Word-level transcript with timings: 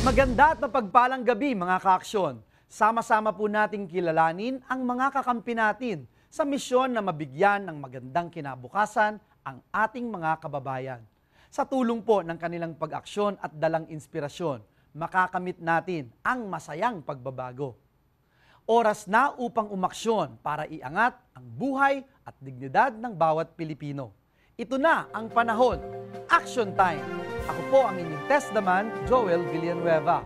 Maganda 0.00 0.56
at 0.56 0.58
mapagpalang 0.64 1.20
gabi 1.20 1.52
mga 1.52 1.76
kaaksyon. 1.76 2.40
Sama-sama 2.64 3.36
po 3.36 3.52
nating 3.52 3.84
kilalanin 3.84 4.56
ang 4.64 4.80
mga 4.80 5.12
kakampi 5.20 5.52
natin 5.52 6.08
sa 6.32 6.48
misyon 6.48 6.96
na 6.96 7.04
mabigyan 7.04 7.68
ng 7.68 7.76
magandang 7.76 8.32
kinabukasan 8.32 9.20
ang 9.44 9.60
ating 9.68 10.08
mga 10.08 10.40
kababayan. 10.40 11.04
Sa 11.52 11.68
tulong 11.68 12.00
po 12.00 12.24
ng 12.24 12.40
kanilang 12.40 12.80
pag-aksyon 12.80 13.36
at 13.44 13.52
dalang 13.52 13.84
inspirasyon, 13.92 14.64
makakamit 14.96 15.60
natin 15.60 16.08
ang 16.24 16.48
masayang 16.48 17.04
pagbabago. 17.04 17.76
Oras 18.64 19.04
na 19.04 19.36
upang 19.36 19.68
umaksyon 19.68 20.40
para 20.40 20.64
iangat 20.64 21.12
ang 21.36 21.44
buhay 21.44 22.00
at 22.24 22.32
dignidad 22.40 22.96
ng 22.96 23.12
bawat 23.12 23.52
Pilipino. 23.52 24.16
Ito 24.56 24.80
na 24.80 25.12
ang 25.12 25.28
panahon. 25.28 25.76
Action 26.32 26.72
time! 26.72 27.39
Ako 27.50 27.62
po 27.66 27.82
ang 27.82 27.98
inyong 27.98 28.30
testdaman, 28.30 28.94
Joel 29.10 29.42
Villanueva. 29.50 30.22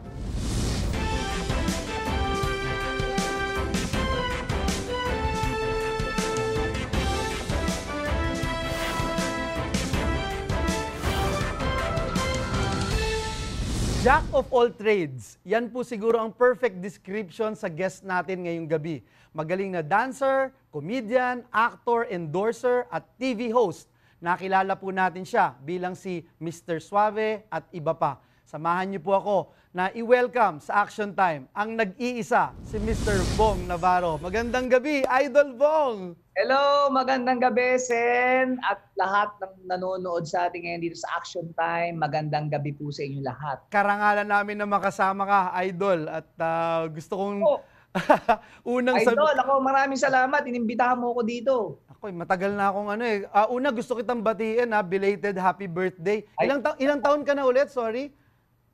Jack 14.04 14.29
of 14.37 14.45
all 14.52 14.68
trades. 14.68 15.41
Yan 15.48 15.73
po 15.73 15.80
siguro 15.80 16.20
ang 16.20 16.29
perfect 16.29 16.77
description 16.84 17.56
sa 17.56 17.73
guest 17.73 18.04
natin 18.04 18.45
ngayong 18.45 18.68
gabi. 18.68 19.01
Magaling 19.32 19.73
na 19.73 19.80
dancer, 19.80 20.52
comedian, 20.68 21.41
actor, 21.48 22.04
endorser 22.12 22.84
at 22.93 23.09
TV 23.16 23.48
host. 23.48 23.88
Nakilala 24.24 24.73
po 24.80 24.88
natin 24.88 25.20
siya 25.20 25.52
bilang 25.60 25.92
si 25.92 26.24
Mr. 26.41 26.80
Suave 26.80 27.45
at 27.52 27.69
iba 27.77 27.92
pa. 27.92 28.24
Samahan 28.48 28.88
niyo 28.88 29.05
po 29.05 29.12
ako 29.12 29.37
na 29.69 29.92
i-welcome 29.92 30.65
sa 30.65 30.80
Action 30.80 31.12
Time 31.12 31.45
ang 31.52 31.76
nag-iisa 31.76 32.57
si 32.65 32.80
Mr. 32.80 33.21
Bong 33.37 33.68
Navarro. 33.68 34.16
Magandang 34.16 34.73
gabi, 34.73 35.04
Idol 35.04 35.52
Bong! 35.60 36.16
Hello, 36.40 36.88
magandang 36.88 37.37
gabi, 37.37 37.76
Sen, 37.76 38.57
at 38.65 38.80
lahat 38.96 39.29
ng 39.45 39.68
nanonood 39.68 40.24
sa 40.24 40.48
atin 40.48 40.73
ngayon 40.73 40.80
dito 40.88 40.96
sa 40.96 41.20
Action 41.20 41.52
Time. 41.52 42.01
Magandang 42.01 42.48
gabi 42.48 42.73
po 42.73 42.88
sa 42.88 43.04
inyo 43.04 43.20
lahat. 43.20 43.60
Karangalan 43.68 44.24
namin 44.24 44.57
na 44.57 44.65
makasama 44.65 45.29
ka, 45.29 45.41
Idol. 45.68 46.09
At 46.09 46.32
ah, 46.41 46.88
gusto 46.88 47.20
kong 47.20 47.45
Oh, 47.45 47.60
unang 48.80 48.98
Idol, 49.04 49.37
ako 49.37 49.60
maraming 49.60 50.01
salamat. 50.01 50.43
Inimbitahan 50.48 50.96
mo 50.96 51.13
ako 51.13 51.23
dito. 51.29 51.84
Eh, 52.05 52.13
matagal 52.13 52.52
na 52.52 52.69
akong 52.69 52.93
ano 52.93 53.05
eh. 53.05 53.24
Ah, 53.33 53.49
una, 53.49 53.73
gusto 53.73 53.97
kitang 53.97 54.21
batiin 54.21 54.69
ha, 54.77 54.85
belated 54.85 55.41
happy 55.41 55.65
birthday. 55.65 56.21
Ay. 56.37 56.45
Ilang, 56.45 56.60
ta- 56.60 56.77
ilang 56.77 57.01
taon 57.01 57.24
ka 57.24 57.33
na 57.33 57.49
ulit? 57.49 57.73
Sorry. 57.73 58.13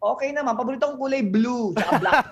Okay 0.01 0.33
naman, 0.33 0.57
paborito 0.57 0.89
kong 0.89 0.97
kulay 0.99 1.21
blue 1.21 1.77
tsaka 1.77 1.93
black. 2.01 2.25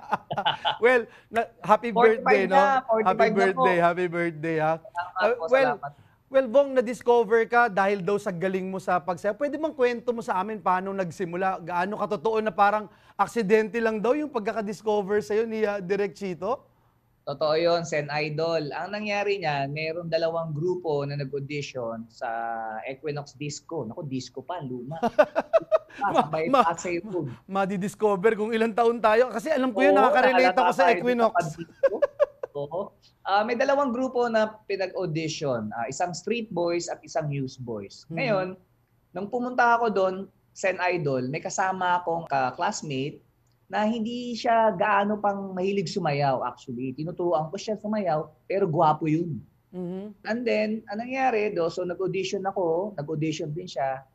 well, 0.84 1.02
na, 1.28 1.40
happy 1.60 1.92
45 1.92 2.00
birthday, 2.24 2.42
no? 2.48 2.56
na, 2.56 2.64
45 2.88 3.04
Happy 3.06 3.28
na 3.28 3.36
birthday, 3.36 3.76
happy 3.76 4.06
birthday, 4.08 4.56
ha? 4.56 4.72
Salamat 4.80 5.12
Ah, 5.14 5.28
po, 5.28 5.44
well, 5.46 5.70
salamat. 5.76 5.90
well, 6.32 6.46
Bong, 6.48 6.68
na-discover 6.72 7.40
ka 7.46 7.68
dahil 7.68 8.00
daw 8.00 8.16
sa 8.16 8.32
galing 8.32 8.66
mo 8.66 8.80
sa 8.80 8.96
pagsayaw. 8.96 9.36
Pwede 9.36 9.60
bang 9.60 9.76
kwento 9.76 10.08
mo 10.10 10.24
sa 10.24 10.40
amin 10.40 10.56
paano 10.58 10.90
nagsimula? 10.90 11.60
Gaano 11.60 12.00
katotoo 12.00 12.40
na 12.40 12.50
parang 12.50 12.88
aksidente 13.14 13.76
lang 13.76 14.00
daw 14.00 14.16
yung 14.16 14.32
pagkaka-discover 14.32 15.20
sa'yo 15.20 15.44
ni 15.44 15.68
ah, 15.68 15.78
Direk 15.78 16.16
Chito? 16.16 16.64
Totoo 17.26 17.58
yun, 17.58 17.82
Sen 17.82 18.06
Idol. 18.06 18.70
Ang 18.70 18.94
nangyari 18.94 19.42
niyan, 19.42 19.74
meron 19.74 20.06
dalawang 20.06 20.54
grupo 20.54 21.02
na 21.02 21.18
nag-audition 21.18 22.06
sa 22.06 22.30
Equinox 22.86 23.34
Disco. 23.34 23.82
Naku, 23.82 24.06
disco 24.06 24.46
pa, 24.46 24.62
luma. 24.62 24.94
ma- 26.54 26.62
Road. 27.02 27.26
Madi-discover 27.50 28.38
kung 28.38 28.54
ilang 28.54 28.70
taon 28.70 29.02
tayo. 29.02 29.34
Kasi 29.34 29.50
alam 29.50 29.74
ko 29.74 29.82
yun, 29.82 29.98
Oo, 29.98 30.06
nakaka-relate 30.06 30.54
ako 30.54 30.70
sa 30.70 30.94
Equinox. 30.94 31.34
Oo. 32.62 32.94
Ah, 33.26 33.42
may 33.42 33.58
dalawang 33.58 33.90
grupo 33.90 34.30
na 34.30 34.62
pinag-audition. 34.70 35.74
Ah, 35.74 35.90
isang 35.90 36.14
street 36.14 36.54
boys 36.54 36.86
at 36.86 37.02
isang 37.02 37.26
news 37.26 37.58
boys. 37.58 38.06
Mhm. 38.06 38.14
Ngayon, 38.22 38.46
nung 39.10 39.26
pumunta 39.26 39.74
ako 39.74 39.90
doon, 39.90 40.14
Sen 40.54 40.78
Idol, 40.78 41.26
may 41.26 41.42
kasama 41.42 41.98
akong 41.98 42.30
ka-classmate 42.30 43.25
na 43.66 43.82
hindi 43.82 44.38
siya 44.38 44.70
gaano 44.74 45.18
pang 45.18 45.50
mahilig 45.50 45.90
sumayaw 45.90 46.46
actually. 46.46 46.94
Tinuturuan 46.94 47.50
ko 47.50 47.56
siya 47.58 47.74
sumayaw, 47.78 48.30
pero 48.46 48.70
gwapo 48.70 49.10
yun. 49.10 49.42
Mhm. 49.74 50.14
And 50.24 50.40
then, 50.46 50.86
anong 50.88 51.10
nangyari 51.10 51.50
do? 51.52 51.66
So, 51.68 51.82
nag-audition 51.82 52.46
ako, 52.46 52.94
nag-audition 52.96 53.50
din 53.50 53.66
siya. 53.66 54.06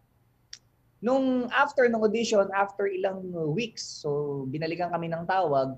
Nung 1.04 1.50
after 1.52 1.90
ng 1.90 2.02
audition, 2.02 2.48
after 2.54 2.86
ilang 2.88 3.26
weeks, 3.52 3.82
so 4.06 4.44
binalikan 4.50 4.94
kami 4.94 5.10
ng 5.10 5.26
tawag, 5.26 5.76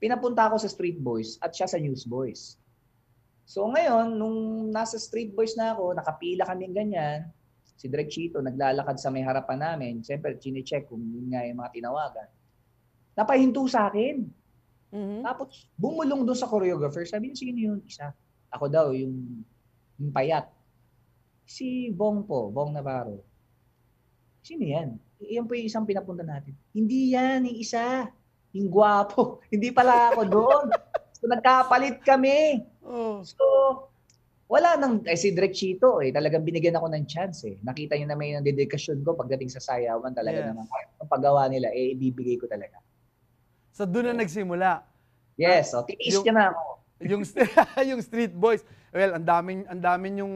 pinapunta 0.00 0.48
ako 0.48 0.56
sa 0.60 0.68
Street 0.72 0.98
Boys 1.00 1.36
at 1.44 1.52
siya 1.52 1.68
sa 1.68 1.78
News 1.80 2.08
Boys. 2.08 2.56
So 3.46 3.68
ngayon, 3.68 4.16
nung 4.16 4.68
nasa 4.72 4.98
Street 4.98 5.36
Boys 5.36 5.54
na 5.54 5.76
ako, 5.76 5.94
nakapila 5.94 6.48
kaming 6.48 6.74
ganyan, 6.74 7.28
si 7.76 7.86
Direk 7.86 8.08
Chito 8.08 8.40
naglalakad 8.40 8.96
sa 8.96 9.12
may 9.12 9.20
harapan 9.20 9.60
namin. 9.60 9.94
Siyempre, 10.00 10.40
chine-check 10.40 10.88
kung 10.88 11.04
yun 11.04 11.28
nga 11.30 11.44
yung 11.44 11.60
mga 11.60 11.70
tinawagan. 11.76 12.28
Napahinto 13.16 13.64
sa 13.66 13.88
akin. 13.88 14.28
Mhm. 14.92 15.24
Tapos 15.24 15.66
bumulong 15.74 16.22
doon 16.22 16.38
sa 16.38 16.46
choreographer, 16.46 17.02
sabi 17.08 17.32
niya, 17.32 17.36
sino 17.40 17.58
yun? 17.58 17.78
Isa. 17.88 18.12
Ako 18.52 18.68
daw, 18.70 18.92
yung, 18.92 19.42
yung 19.98 20.12
payat. 20.12 20.46
Si 21.48 21.90
Bong 21.90 22.22
po, 22.28 22.52
Bong 22.52 22.76
Navarro. 22.76 23.24
Sino 24.44 24.62
yan? 24.62 24.94
Iyan 25.18 25.48
po 25.48 25.56
yung 25.56 25.66
isang 25.66 25.88
pinapunta 25.88 26.22
natin. 26.22 26.54
Hindi 26.70 27.16
yan, 27.16 27.48
yung 27.48 27.58
isa. 27.58 28.06
Yung 28.54 28.68
gwapo. 28.70 29.40
Hindi 29.52 29.72
pala 29.72 30.12
ako 30.12 30.22
doon. 30.28 30.64
So 31.16 31.24
nagkapalit 31.26 32.04
kami. 32.04 32.62
Oh. 32.84 33.24
So, 33.24 33.42
wala 34.46 34.78
nang, 34.78 35.02
eh, 35.02 35.18
si 35.18 35.34
Direk 35.34 35.56
Chito, 35.56 35.98
eh, 35.98 36.14
talagang 36.14 36.46
binigyan 36.46 36.78
ako 36.78 36.86
ng 36.94 37.04
chance 37.10 37.42
eh. 37.50 37.58
Nakita 37.66 37.98
niyo 37.98 38.06
naman 38.06 38.38
yung 38.38 38.46
dedikasyon 38.46 39.02
ko 39.02 39.18
pagdating 39.18 39.50
sa 39.50 39.58
sayawan 39.58 40.14
talaga 40.14 40.38
Yes. 40.38 40.48
naman. 40.54 40.64
Ang 41.02 41.10
paggawa 41.10 41.50
nila, 41.50 41.74
eh, 41.74 41.98
ibibigay 41.98 42.38
ko 42.38 42.46
talaga. 42.46 42.78
So 43.76 43.84
doon 43.84 44.08
na 44.08 44.24
nagsimula. 44.24 44.80
Yes, 45.36 45.76
so 45.76 45.84
titiis 45.84 46.16
Yung- 46.16 46.24
niya 46.24 46.32
na 46.32 46.44
ako. 46.48 46.64
yung 47.12 47.22
st- 47.28 47.44
yung 47.92 48.00
Street 48.00 48.32
Boys. 48.32 48.64
Well, 48.88 49.20
ang 49.20 49.26
daming 49.28 49.68
ang 49.68 49.84
daming 49.84 50.24
yung 50.24 50.34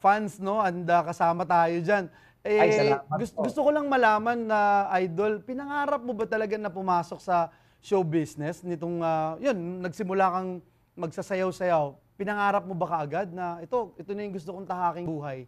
fans 0.00 0.40
no, 0.40 0.64
and 0.64 0.88
uh, 0.88 1.04
kasama 1.04 1.44
tayo 1.44 1.76
diyan. 1.84 2.08
Eh, 2.40 2.56
Ay, 2.56 2.72
salamat 2.72 3.20
gusto, 3.20 3.36
po. 3.36 3.44
gusto 3.44 3.60
ko 3.60 3.68
lang 3.68 3.84
malaman 3.84 4.48
na 4.48 4.88
idol, 4.96 5.44
pinangarap 5.44 6.00
mo 6.00 6.16
ba 6.16 6.24
talaga 6.24 6.56
na 6.56 6.72
pumasok 6.72 7.20
sa 7.20 7.52
show 7.84 8.00
business 8.00 8.64
nitong 8.64 9.04
uh, 9.04 9.36
yun, 9.36 9.84
nagsimula 9.84 10.32
kang 10.32 10.50
magsasayaw-sayaw. 10.96 11.92
Pinangarap 12.16 12.64
mo 12.64 12.72
ba 12.72 12.96
kaagad 12.96 13.28
na 13.28 13.60
ito, 13.60 13.92
ito 14.00 14.16
na 14.16 14.24
yung 14.24 14.32
gusto 14.32 14.56
kong 14.56 14.64
tahaking 14.64 15.04
buhay? 15.04 15.44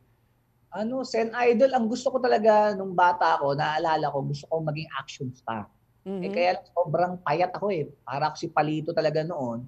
Ano, 0.76 1.00
Sen 1.00 1.32
Idol, 1.32 1.72
ang 1.72 1.88
gusto 1.88 2.12
ko 2.12 2.20
talaga 2.20 2.76
nung 2.76 2.92
bata 2.92 3.40
ako, 3.40 3.56
naalala 3.56 4.12
ko, 4.12 4.20
gusto 4.20 4.44
ko 4.52 4.60
maging 4.60 4.88
action 5.00 5.32
star. 5.32 5.64
Mhm. 6.02 6.22
Eh 6.22 6.30
kaya 6.34 6.50
lang 6.58 6.66
sobrang 6.74 7.12
payat 7.22 7.50
ako 7.54 7.66
eh. 7.70 7.86
Para 8.02 8.30
ako 8.30 8.36
si 8.38 8.48
Palito 8.50 8.90
talaga 8.90 9.22
noon. 9.22 9.62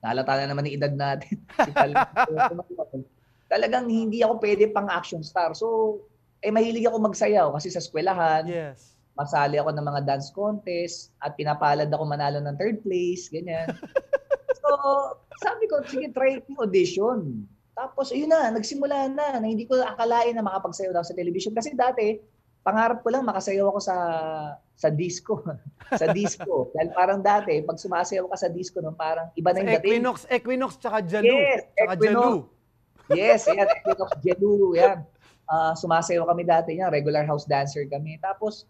Naalata 0.00 0.36
na 0.40 0.52
naman 0.52 0.68
yung 0.68 0.76
edad 0.80 0.92
natin. 0.92 1.40
si 1.68 1.70
Palito. 1.72 2.04
Talagang 3.52 3.90
hindi 3.90 4.22
ako 4.22 4.38
pwede 4.38 4.70
pang 4.70 4.86
action 4.86 5.24
star. 5.24 5.56
So, 5.56 5.98
eh 6.40 6.52
mahilig 6.54 6.86
ako 6.86 7.02
magsayaw 7.02 7.50
kasi 7.56 7.68
sa 7.68 7.82
eskwelahan, 7.82 8.46
Yes. 8.46 8.94
masali 9.18 9.58
ako 9.58 9.74
ng 9.74 9.84
mga 9.84 10.00
dance 10.06 10.30
contest 10.32 11.12
at 11.20 11.34
pinapalad 11.36 11.90
ako 11.90 12.04
manalo 12.06 12.38
ng 12.40 12.56
third 12.56 12.80
place, 12.86 13.26
ganyan. 13.28 13.68
so, 14.62 14.68
sabi 15.42 15.66
ko, 15.66 15.82
sige, 15.84 16.08
try 16.14 16.38
yung 16.40 16.62
audition. 16.62 17.44
Tapos, 17.74 18.14
ayun 18.14 18.30
na, 18.30 18.54
nagsimula 18.54 19.10
na, 19.10 19.42
na 19.42 19.46
hindi 19.48 19.66
ko 19.66 19.76
akalain 19.82 20.32
na 20.36 20.46
makapagsayaw 20.46 20.94
daw 20.94 21.04
sa 21.04 21.16
television. 21.16 21.52
Kasi 21.52 21.74
dati, 21.74 22.16
pangarap 22.60 23.00
ko 23.00 23.08
lang 23.12 23.24
makasayaw 23.24 23.66
ako 23.72 23.80
sa 23.80 23.96
sa 24.76 24.88
disco. 24.88 25.44
sa 26.00 26.08
disco. 26.12 26.72
Dahil 26.72 26.90
parang 26.96 27.20
dati, 27.20 27.60
pag 27.60 27.76
sumasayaw 27.76 28.24
ka 28.32 28.36
sa 28.36 28.48
disco, 28.48 28.80
no, 28.80 28.96
parang 28.96 29.28
iba 29.36 29.52
na 29.52 29.60
yung 29.60 29.70
dating. 29.76 29.92
Equinox, 30.00 30.16
Equinox 30.28 30.70
tsaka 30.80 30.98
Jalu. 31.04 31.28
Yes, 31.28 31.60
tsaka 31.76 31.92
Equinox. 31.96 32.04
Jalu. 32.08 32.34
Yes, 33.10 33.40
yan. 33.44 33.68
Equinox 33.84 34.10
Jelu, 34.24 34.54
yan. 34.76 34.98
Ah, 35.50 35.74
sumasayaw 35.76 36.24
kami 36.24 36.42
dati 36.48 36.78
yan. 36.80 36.88
Regular 36.88 37.28
house 37.28 37.44
dancer 37.44 37.84
kami. 37.90 38.16
Tapos, 38.22 38.64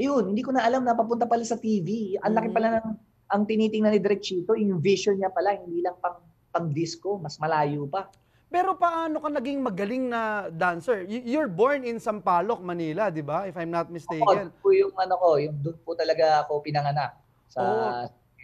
ayun, 0.00 0.32
hindi 0.32 0.40
ko 0.40 0.54
na 0.56 0.64
alam 0.64 0.86
na 0.86 0.96
papunta 0.96 1.28
pala 1.28 1.44
sa 1.44 1.58
TV. 1.60 2.16
Ang 2.24 2.32
laki 2.32 2.48
Mm. 2.48 2.56
pala 2.56 2.68
ng 2.80 2.88
ang 3.26 3.42
tinitingnan 3.42 3.90
ni 3.90 3.98
Direk 3.98 4.22
Chito, 4.22 4.54
yung 4.54 4.78
vision 4.78 5.18
niya 5.18 5.34
pala, 5.34 5.58
hindi 5.58 5.82
lang 5.82 5.98
pang 5.98 6.22
pang 6.46 6.70
disco, 6.70 7.18
mas 7.18 7.36
malayo 7.42 7.90
pa. 7.90 8.06
Pero 8.56 8.72
paano 8.72 9.20
ka 9.20 9.28
naging 9.28 9.60
magaling 9.60 10.08
na 10.08 10.48
dancer? 10.48 11.04
You're 11.04 11.52
born 11.52 11.84
in 11.84 12.00
Sampaloc, 12.00 12.64
Manila, 12.64 13.12
di 13.12 13.20
ba? 13.20 13.44
If 13.44 13.52
I'm 13.60 13.68
not 13.68 13.92
mistaken. 13.92 14.48
po 14.64 14.72
yung 14.72 14.96
ano 14.96 15.14
ko, 15.20 15.36
yung 15.36 15.60
doon 15.60 15.76
po 15.84 15.92
talaga 15.92 16.40
ako 16.40 16.64
pinanganak 16.64 17.20
sa 17.52 17.60
Oo. 17.60 17.88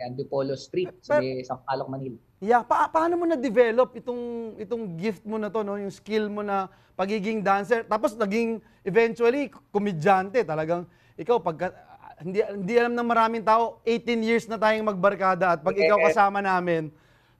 Antipolo 0.03 0.53
Street, 0.53 0.93
sa 1.01 1.17
may 1.17 1.41
Sampaloc, 1.41 1.89
Manila. 1.89 2.21
Yeah, 2.45 2.61
pa- 2.61 2.93
paano 2.93 3.17
mo 3.17 3.25
na-develop 3.25 3.97
itong 3.97 4.53
itong 4.61 5.01
gift 5.01 5.25
mo 5.25 5.41
na 5.41 5.49
to, 5.49 5.65
no? 5.65 5.81
Yung 5.81 5.95
skill 5.95 6.29
mo 6.29 6.45
na 6.45 6.69
pagiging 6.93 7.41
dancer. 7.41 7.81
Tapos 7.89 8.13
naging 8.13 8.61
eventually 8.85 9.49
komedyante, 9.73 10.45
talagang 10.45 10.85
ikaw 11.17 11.41
pagka 11.41 11.73
hindi, 12.21 12.45
hindi 12.45 12.75
alam 12.77 12.93
ng 12.93 13.09
maraming 13.09 13.45
tao, 13.47 13.81
18 13.89 14.21
years 14.21 14.45
na 14.45 14.61
tayong 14.61 14.93
magbarkada 14.93 15.57
at 15.57 15.61
pag 15.65 15.73
ikaw 15.73 15.97
Correct. 15.97 16.13
kasama 16.13 16.45
namin, 16.45 16.93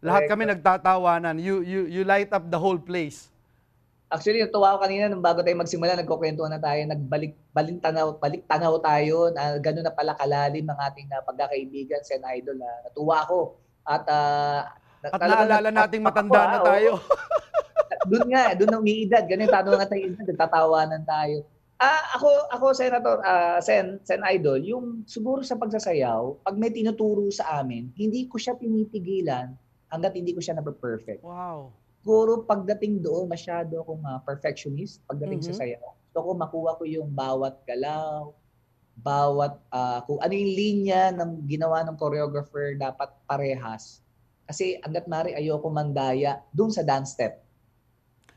lahat 0.03 0.27
kami 0.27 0.51
nagtatawanan. 0.51 1.39
You, 1.39 1.63
you, 1.63 1.87
you 1.87 2.03
light 2.03 2.35
up 2.35 2.51
the 2.51 2.59
whole 2.59 2.79
place. 2.79 3.31
Actually, 4.13 4.45
natuwa 4.45 4.77
ko 4.77 4.85
kanina 4.85 5.09
nung 5.09 5.25
bago 5.25 5.41
tayo 5.41 5.57
magsimula, 5.57 5.97
nagkukwento 5.97 6.45
na 6.45 6.61
tayo, 6.61 6.85
nagbalik 6.85 7.33
balik 7.49 7.81
tanaw, 7.81 8.21
balik 8.21 8.45
tanaw 8.45 8.77
tayo, 8.83 9.33
na 9.33 9.57
gano'n 9.57 9.89
na 9.89 9.95
pala 9.95 10.13
kalalim 10.13 10.69
ang 10.69 10.81
ating 10.85 11.09
uh, 11.09 11.25
pagkakaibigan, 11.25 12.05
Sen 12.05 12.21
Idol. 12.21 12.61
ah. 12.61 12.85
natuwa 12.85 13.25
ako. 13.25 13.57
At, 13.89 14.05
na- 14.05 14.69
At 15.17 15.17
naalala 15.17 15.71
nat- 15.73 15.89
nating 15.89 16.05
matanda 16.05 16.43
na 16.45 16.59
tayo. 16.61 17.01
doon 18.11 18.27
nga, 18.29 18.53
doon 18.53 18.69
na 18.69 18.81
umiidad. 18.83 19.25
Ganun 19.25 19.49
yung 19.49 19.55
tanong 19.55 19.81
natin, 19.81 20.13
nagtatawanan 20.19 21.03
tayo. 21.09 21.49
Ah, 21.81 22.15
ako, 22.21 22.29
ako, 22.53 22.67
Senator, 22.77 23.17
ah, 23.25 23.65
Sen, 23.65 23.97
Sen 24.05 24.21
Idol, 24.29 24.61
yung 24.61 25.09
siguro 25.09 25.41
sa 25.41 25.57
pagsasayaw, 25.57 26.45
pag 26.45 26.55
may 26.61 26.69
tinuturo 26.69 27.33
sa 27.33 27.65
amin, 27.65 27.89
hindi 27.97 28.29
ko 28.29 28.37
siya 28.37 28.61
pinipigilan 28.61 29.62
hanggat 29.93 30.17
hindi 30.17 30.33
ko 30.33 30.41
siya 30.41 30.57
na-perfect. 30.57 31.21
wow. 31.21 31.69
siguro 32.03 32.43
pagdating 32.43 32.99
doon, 32.99 33.31
masyado 33.31 33.85
akong 33.85 34.03
ah, 34.03 34.19
perfectionist 34.25 35.05
pagdating 35.07 35.39
Mhm. 35.39 35.49
sa 35.53 35.63
sayaw. 35.63 35.87
Gusto 36.11 36.19
ko 36.19 36.31
makuha 36.35 36.71
ko 36.81 36.83
yung 36.83 37.13
bawat 37.15 37.63
galaw, 37.63 38.35
bawat 38.99 39.55
ah, 39.71 40.03
kung 40.09 40.19
ano 40.19 40.33
yung 40.35 40.53
linya 40.57 41.13
ng 41.15 41.47
ginawa 41.47 41.85
ng 41.87 41.95
choreographer 41.95 42.75
dapat 42.75 43.13
parehas. 43.29 44.03
Kasi 44.49 44.83
hanggat 44.83 45.07
mari 45.07 45.37
ayoko 45.37 45.71
mandaya 45.71 46.43
doon 46.51 46.75
sa 46.75 46.83
dance 46.83 47.15
step. 47.15 47.39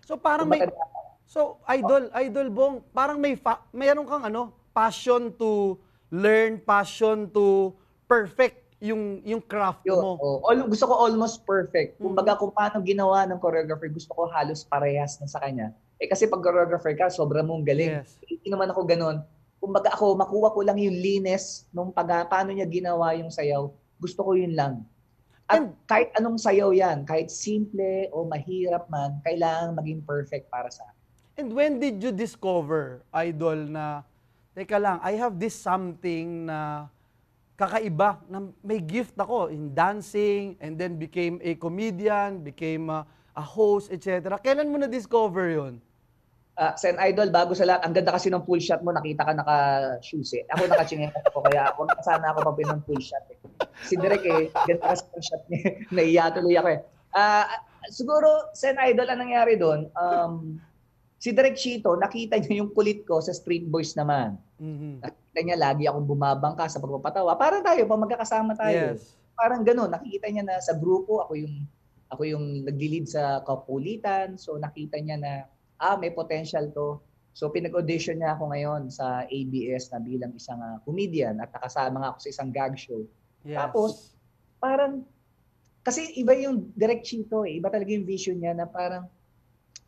So 0.06 0.14
parang 0.22 0.46
may, 0.46 0.62
Kumbaga, 0.62 0.78
so 1.26 1.58
idol, 1.66 2.14
idol 2.14 2.48
bong, 2.54 2.76
parang 2.94 3.18
may, 3.18 3.34
fa- 3.34 3.66
mayroon 3.74 4.06
kang 4.06 4.30
ano, 4.30 4.54
passion 4.78 5.34
to 5.42 5.82
learn, 6.14 6.62
passion 6.62 7.34
to 7.34 7.74
perfect 8.06 8.65
yung 8.84 9.24
yung 9.24 9.42
craft 9.42 9.84
yun, 9.88 9.96
mo. 9.96 10.20
oh, 10.20 10.38
al- 10.52 10.68
gusto 10.68 10.86
ko 10.86 10.94
almost 11.08 11.42
perfect. 11.48 11.96
Mhm. 11.98 12.12
Kumbaga 12.12 12.36
kung 12.36 12.52
paano 12.52 12.84
ginawa 12.84 13.24
ng 13.26 13.40
choreographer, 13.40 13.88
gusto 13.88 14.12
ko 14.12 14.28
halos 14.28 14.68
parehas 14.68 15.16
na 15.20 15.28
sa 15.28 15.40
kanya. 15.40 15.72
Eh 15.96 16.12
kasi 16.12 16.28
pag 16.28 16.44
choreographer 16.44 16.92
ka, 16.92 17.08
sobrang 17.08 17.48
mong 17.48 17.64
galing. 17.64 18.04
Yes. 18.04 18.20
hindi 18.28 18.52
naman 18.52 18.68
ako 18.70 18.84
ganun. 18.84 19.18
Kumbaga 19.64 19.96
ako, 19.96 20.20
makuha 20.20 20.52
ko 20.52 20.60
lang 20.62 20.78
yung 20.78 20.94
linis 20.94 21.66
nung 21.72 21.90
pag, 21.90 22.28
paano 22.28 22.52
niya 22.52 22.68
ginawa 22.68 23.16
yung 23.16 23.32
sayaw. 23.32 23.72
Gusto 23.98 24.22
ko 24.22 24.36
yun 24.36 24.54
lang. 24.54 24.84
At 25.48 25.62
And- 25.62 25.74
kahit 25.88 26.12
anong 26.20 26.38
sayaw 26.38 26.76
yan, 26.76 27.08
kahit 27.08 27.32
simple 27.32 28.12
o 28.12 28.28
mahirap 28.28 28.92
man, 28.92 29.24
kailangan 29.24 29.78
maging 29.78 30.04
perfect 30.04 30.52
para 30.52 30.68
sa 30.70 30.84
akin. 30.86 30.98
And 31.36 31.50
when 31.56 31.80
did 31.80 32.04
you 32.04 32.12
discover, 32.12 33.04
idol, 33.12 33.56
na, 33.68 34.04
teka 34.54 34.80
lang, 34.80 35.00
I 35.04 35.16
have 35.18 35.36
this 35.40 35.56
something 35.56 36.48
na 36.48 36.88
kakaiba, 37.56 38.20
na 38.28 38.52
may 38.62 38.84
gift 38.84 39.16
ako 39.16 39.48
in 39.48 39.72
dancing, 39.72 40.60
and 40.60 40.76
then 40.76 41.00
became 41.00 41.40
a 41.40 41.56
comedian, 41.56 42.44
became 42.44 42.92
a, 42.92 43.08
a 43.36 43.44
host, 43.44 43.92
etc. 43.92 44.36
Kailan 44.44 44.68
mo 44.68 44.78
na-discover 44.80 45.48
yun? 45.52 45.80
Ah, 46.56 46.72
Sen 46.80 46.96
Idol, 47.04 47.36
bago 47.36 47.52
sa 47.52 47.68
lahat, 47.68 47.84
ang 47.84 47.92
ganda 47.92 48.16
kasi 48.16 48.32
ng 48.32 48.44
full 48.48 48.64
shot 48.64 48.80
mo, 48.80 48.96
nakita 48.96 49.28
ka 49.28 49.36
naka-shoes 49.36 50.40
eh. 50.40 50.48
Ako 50.56 50.72
naka-chinelas 50.72 51.24
ako, 51.32 51.44
kaya 51.52 51.68
ako 51.72 51.80
sana 52.00 52.32
ako 52.32 52.56
pag 52.56 52.60
ng 52.76 52.82
full 52.88 53.04
shot 53.04 53.24
eh. 53.28 53.40
Si 53.84 54.00
Derek 54.00 54.24
eh, 54.24 54.48
ganda 54.68 54.96
kasi 54.96 55.04
ng 55.04 55.24
shot 55.24 55.44
niya. 55.52 55.64
Naiya 55.96 56.24
tuloy 56.32 56.56
ako 56.56 56.70
eh. 56.76 56.80
Ah, 57.16 57.48
siguro, 57.92 58.52
Sen 58.56 58.80
Idol, 58.80 59.08
ang 59.12 59.20
nangyari 59.24 59.60
doon, 59.60 59.92
um, 59.96 60.60
si 61.20 61.36
Derek 61.36 61.60
Chito, 61.60 61.96
nakita 62.00 62.40
niya 62.40 62.64
yung 62.64 62.72
kulit 62.72 63.04
ko 63.08 63.20
sa 63.20 63.36
Street 63.36 63.68
Boys 63.68 63.96
naman. 63.96 64.40
Mhm. 64.60 65.04
Nakita 65.36 65.52
niya 65.52 65.60
lagi 65.60 65.84
akong 65.84 66.08
bumabangka 66.08 66.72
sa 66.72 66.80
pagpapatawa. 66.80 67.36
Parang 67.36 67.60
tayo, 67.60 67.84
pag 67.84 68.04
magkakasama 68.08 68.56
tayo. 68.56 68.96
Yes. 68.96 69.20
Parang 69.36 69.68
ganun, 69.68 69.92
nakikita 69.92 70.32
niya 70.32 70.48
na 70.48 70.64
sa 70.64 70.80
grupo, 70.80 71.20
ako 71.20 71.36
yung 71.36 71.68
ako 72.08 72.24
yung 72.24 72.64
nagli-lead 72.64 73.04
sa 73.04 73.44
kapulitan. 73.44 74.40
So 74.40 74.56
nakita 74.56 74.96
niya 74.96 75.20
na 75.20 75.44
ah, 75.76 76.00
may 76.00 76.16
potential 76.16 76.72
to. 76.72 77.04
So 77.36 77.52
pinag-audition 77.52 78.24
niya 78.24 78.40
ako 78.40 78.48
ngayon 78.48 78.88
sa 78.88 79.28
ABS 79.28 79.92
na 79.92 80.00
bilang 80.00 80.32
isang 80.32 80.64
ah, 80.64 80.80
comedian 80.88 81.36
at 81.44 81.52
nakasama 81.52 82.00
nga 82.00 82.10
ako 82.16 82.20
sa 82.24 82.30
isang 82.32 82.50
gag 82.56 82.80
show. 82.80 83.04
Yes. 83.44 83.60
Tapos, 83.60 84.16
Parang 84.66 85.06
kasi 85.86 86.16
iba 86.18 86.34
yung 86.34 86.74
direct 86.74 87.06
chito 87.06 87.46
eh. 87.46 87.62
Iba 87.62 87.70
talaga 87.70 87.94
yung 87.94 88.08
vision 88.08 88.42
niya 88.42 88.58
na 88.58 88.66
parang 88.66 89.06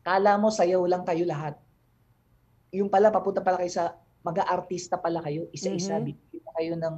kala 0.05 0.37
mo 0.37 0.51
sayaw 0.53 0.83
lang 0.85 1.01
kayo 1.01 1.25
lahat. 1.25 1.57
Yung 2.75 2.91
pala 2.91 3.09
papunta 3.09 3.41
pala 3.41 3.63
kayo 3.63 3.71
sa 3.71 3.97
mag-aartista 4.25 4.97
pala 4.97 5.21
kayo, 5.23 5.47
isa-isa 5.51 5.97
Mhm. 5.99 6.05
bibigyan 6.05 6.43
na 6.45 6.53
kayo 6.57 6.73
ng 6.77 6.95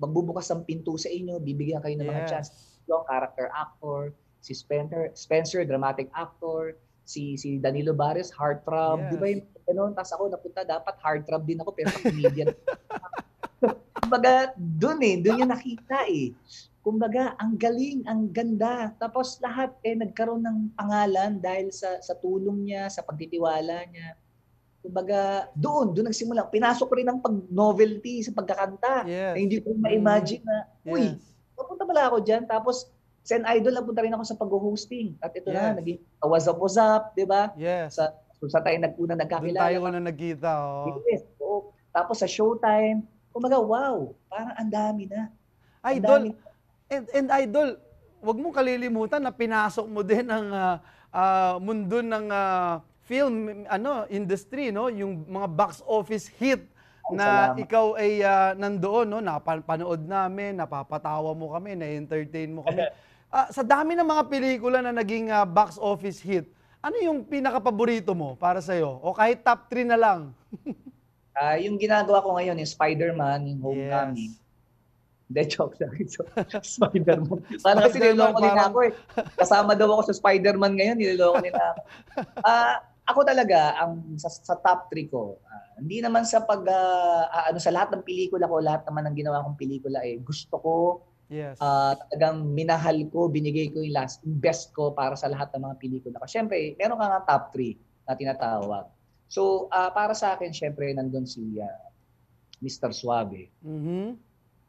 magbubukas 0.00 0.48
ng 0.52 0.64
pinto 0.64 0.96
sa 0.96 1.08
inyo, 1.12 1.36
bibigyan 1.40 1.82
kayo 1.84 1.96
ng 1.96 2.08
mga 2.08 2.24
Yes. 2.24 2.30
chance 2.30 2.48
yung 2.88 3.04
character 3.06 3.48
actor, 3.52 4.12
si 4.40 4.52
Spencer, 4.56 5.12
Spencer 5.14 5.62
dramatic 5.68 6.08
actor, 6.16 6.74
si 7.04 7.36
si 7.36 7.58
Danilo 7.60 7.92
Bares 7.92 8.32
heartthrob, 8.32 9.06
Yes. 9.06 9.10
di 9.12 9.16
ba 9.20 9.26
yung 9.28 9.42
ganun? 9.68 9.92
Tapos 9.94 10.12
ako 10.14 10.22
napunta 10.32 10.62
dapat 10.64 10.94
heartthrob 11.04 11.42
din 11.44 11.60
ako 11.60 11.70
pero 11.76 11.90
comedian. 12.00 12.48
Kumbaga, 14.00 14.56
dun 14.56 14.98
eh, 15.04 15.20
dun 15.20 15.44
yung 15.44 15.52
nakita 15.52 16.08
eh. 16.08 16.32
Kumbaga, 16.80 17.36
ang 17.36 17.60
galing, 17.60 18.08
ang 18.08 18.32
ganda. 18.32 18.88
Tapos 18.96 19.36
lahat 19.44 19.76
eh 19.84 19.92
nagkaroon 19.92 20.40
ng 20.40 20.58
pangalan 20.72 21.36
dahil 21.36 21.68
sa 21.68 22.00
sa 22.00 22.16
tulong 22.16 22.64
niya, 22.64 22.88
sa 22.88 23.04
pagtitiwala 23.04 23.84
niya. 23.92 24.16
Kumbaga, 24.80 25.48
doon, 25.52 25.92
doon 25.92 26.08
nagsimula. 26.08 26.48
Pinasok 26.48 26.86
ko 26.86 26.94
rin 26.96 27.04
ang 27.04 27.20
pag-novelty 27.20 28.24
sa 28.24 28.32
pagkakanta. 28.32 29.04
Yes. 29.04 29.32
Na 29.32 29.38
hindi 29.38 29.60
ko 29.60 29.76
ma-imagine 29.76 30.40
na, 30.40 30.56
uy, 30.84 31.12
Yes. 31.12 31.20
Papunta 31.52 31.84
pala 31.84 32.08
ako 32.08 32.24
dyan. 32.24 32.44
Tapos, 32.44 32.88
Sen 33.20 33.44
Idol, 33.44 33.76
napunta 33.76 34.00
rin 34.00 34.10
ako 34.10 34.24
sa 34.24 34.32
pag-hosting. 34.34 35.20
At 35.20 35.36
ito 35.36 35.52
na, 35.52 35.70
Yes. 35.70 35.76
naging 35.76 35.98
wazap-wazap, 36.18 37.12
di 37.12 37.24
ba? 37.24 37.52
Yes. 37.54 38.00
Sa, 38.00 38.08
kung 38.40 38.48
saan 38.48 38.64
tayo 38.64 38.80
nagpuna 38.80 39.12
Doon 39.12 39.20
nagkakilala. 39.20 39.60
tayo 39.62 39.78
na 39.84 40.00
nagkita. 40.00 40.50
Oh. 40.56 40.96
Yes, 41.04 41.22
oo. 41.36 41.76
Tapos 41.90 42.16
sa 42.16 42.24
showtime, 42.24 43.04
kumbaga, 43.28 43.60
wow, 43.60 44.16
parang 44.26 44.56
ang 44.56 44.70
dami 44.70 45.04
na. 45.04 45.28
Ang 45.82 45.92
Idol, 45.94 46.20
dami- 46.26 46.48
And, 46.90 47.06
and 47.14 47.28
idol, 47.30 47.78
wag 48.18 48.34
mong 48.34 48.50
kalilimutan 48.52 49.22
na 49.22 49.30
pinasok 49.30 49.86
mo 49.86 50.02
din 50.02 50.26
ang 50.26 50.50
ah, 50.50 50.76
ah, 51.08 51.54
mundo 51.56 52.00
ng 52.00 52.26
ah, 52.26 52.82
film 53.10 53.66
ano 53.66 54.06
industry 54.06 54.70
no, 54.70 54.86
yung 54.86 55.26
mga 55.26 55.48
box 55.50 55.82
office 55.82 56.30
hit 56.38 56.62
Ay, 57.10 57.18
na 57.18 57.26
salamat. 57.26 57.62
ikaw 57.66 57.86
ay 57.98 58.22
ah, 58.22 58.54
nandoon 58.54 59.10
no, 59.10 59.18
napanood 59.18 60.06
namin, 60.06 60.54
napapatawa 60.54 61.34
mo 61.34 61.50
kami, 61.50 61.74
na-entertain 61.74 62.54
mo 62.54 62.62
kami. 62.62 62.86
Ah, 63.30 63.46
sa 63.54 63.62
dami 63.62 63.94
ng 63.94 64.10
mga 64.10 64.26
pelikula 64.26 64.82
na 64.82 64.90
naging 64.90 65.30
ah, 65.30 65.46
box 65.46 65.78
office 65.78 66.18
hit, 66.18 66.50
ano 66.82 66.98
yung 66.98 67.22
pinaka-paborito 67.22 68.10
mo 68.10 68.34
para 68.34 68.58
sa 68.58 68.74
O 68.82 69.14
kahit 69.14 69.46
top 69.46 69.70
3 69.70 69.86
na 69.86 69.94
lang. 69.94 70.20
Ah, 71.30 71.54
yung 71.56 71.78
ginagawa 71.78 72.20
ko 72.26 72.36
ngayon 72.36 72.58
is 72.58 72.74
Spider-Man, 72.74 73.46
yung 73.48 73.60
Homecoming. 73.62 74.34
Yes. 74.34 74.42
Hindi, 75.30 75.42
joke 75.46 75.78
lang. 75.78 75.94
Spider-Man. 76.74 77.38
Parang 77.62 77.86
kasi 77.86 77.96
Spider-Man, 77.96 78.18
niloloko 78.18 78.38
nila 78.42 78.62
ako 78.66 78.78
eh. 78.82 78.92
Kasama 79.38 79.70
daw 79.78 79.88
ako 79.94 80.02
sa 80.10 80.14
Spider-Man 80.18 80.74
ngayon, 80.74 80.96
niloloko 80.98 81.38
nila 81.38 81.62
ako. 81.70 81.80
Ah, 82.42 82.82
ako 83.10 83.20
talaga, 83.26 83.74
ang 83.82 84.16
sa, 84.16 84.30
sa 84.30 84.54
top 84.58 84.88
3 84.92 85.10
ko, 85.10 85.38
ah, 85.46 85.76
hindi 85.82 85.98
naman 86.00 86.22
sa 86.24 86.42
pag, 86.46 86.62
ah, 86.70 87.26
ah, 87.28 87.44
ano, 87.50 87.58
sa 87.58 87.74
lahat 87.74 87.90
ng 87.94 88.04
pelikula 88.06 88.46
ko, 88.46 88.62
lahat 88.62 88.82
naman 88.86 89.10
ng 89.10 89.16
ginawa 89.18 89.42
kong 89.44 89.58
pelikula, 89.58 90.00
eh, 90.06 90.16
gusto 90.22 90.54
ko, 90.62 90.74
Yes. 91.30 91.58
ah, 91.62 91.94
talagang 91.98 92.50
minahal 92.54 92.98
ko, 93.10 93.26
binigay 93.30 93.70
ko 93.74 93.82
yung 93.82 93.94
last, 93.94 94.22
yung 94.26 94.38
best 94.38 94.70
ko 94.72 94.94
para 94.94 95.14
sa 95.18 95.26
lahat 95.30 95.50
ng 95.54 95.62
mga 95.66 95.76
pelikula 95.82 96.16
ko. 96.22 96.26
Siyempre, 96.30 96.74
meron 96.78 96.98
ka 96.98 97.06
nga 97.10 97.20
top 97.26 97.44
3 97.54 97.74
na 98.06 98.14
tinatawag. 98.16 98.86
So, 99.30 99.66
ah, 99.70 99.90
para 99.94 100.14
sa 100.14 100.34
akin, 100.38 100.50
siyempre, 100.54 100.90
nandun 100.94 101.26
si 101.26 101.42
ah, 101.62 101.90
Mr. 102.62 102.90
Suave, 102.92 103.50
Mhm. 103.62 104.18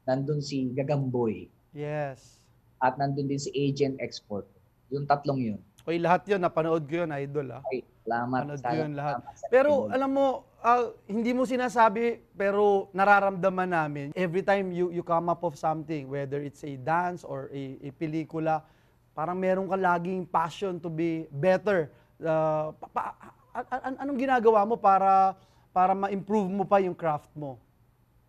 nandun 0.08 0.42
si 0.42 0.72
Gagamboy, 0.74 1.50
Yes. 1.72 2.42
at 2.82 2.98
nandun 2.98 3.30
din 3.30 3.38
si 3.42 3.54
Agent 3.54 4.02
Export. 4.02 4.48
Yung 4.90 5.06
tatlong 5.06 5.40
yun. 5.40 5.62
Oy, 5.86 5.98
lahat 5.98 6.26
'yon 6.30 6.42
napanood 6.42 6.86
ko 6.86 6.94
'yon, 7.06 7.10
idol 7.16 7.58
ah. 7.58 7.64
Ay, 7.70 7.82
salamat. 8.04 8.42
Salamat, 8.56 8.76
yun 8.76 8.92
lahat. 8.94 9.16
salamat 9.18 9.34
sa 9.36 9.46
Pero 9.48 9.72
Pinoy. 9.84 9.94
alam 9.94 10.12
mo, 10.12 10.26
ah, 10.60 10.82
hindi 11.06 11.32
mo 11.32 11.44
sinasabi 11.44 12.04
pero 12.32 12.64
nararamdaman 12.92 13.70
namin 13.70 14.06
every 14.14 14.42
time 14.42 14.70
you 14.70 14.90
you 14.90 15.02
come 15.02 15.28
up 15.28 15.42
of 15.42 15.54
something 15.56 16.06
whether 16.08 16.40
it's 16.40 16.62
a 16.62 16.74
dance 16.76 17.22
or 17.22 17.50
a, 17.50 17.64
a 17.80 17.90
pelikula, 17.92 18.66
parang 19.12 19.36
meron 19.36 19.66
ka 19.66 19.76
laging 19.76 20.24
passion 20.24 20.78
to 20.78 20.88
be 20.88 21.26
better. 21.30 21.90
Ah, 22.18 22.70
pa- 22.74 22.92
pa- 22.92 23.16
a- 23.54 23.68
a- 23.84 24.00
anong 24.00 24.20
ginagawa 24.20 24.64
mo 24.64 24.76
para 24.76 25.34
para 25.72 25.94
ma-improve 25.94 26.48
mo 26.48 26.64
pa 26.64 26.78
yung 26.78 26.94
craft 26.94 27.32
mo? 27.34 27.56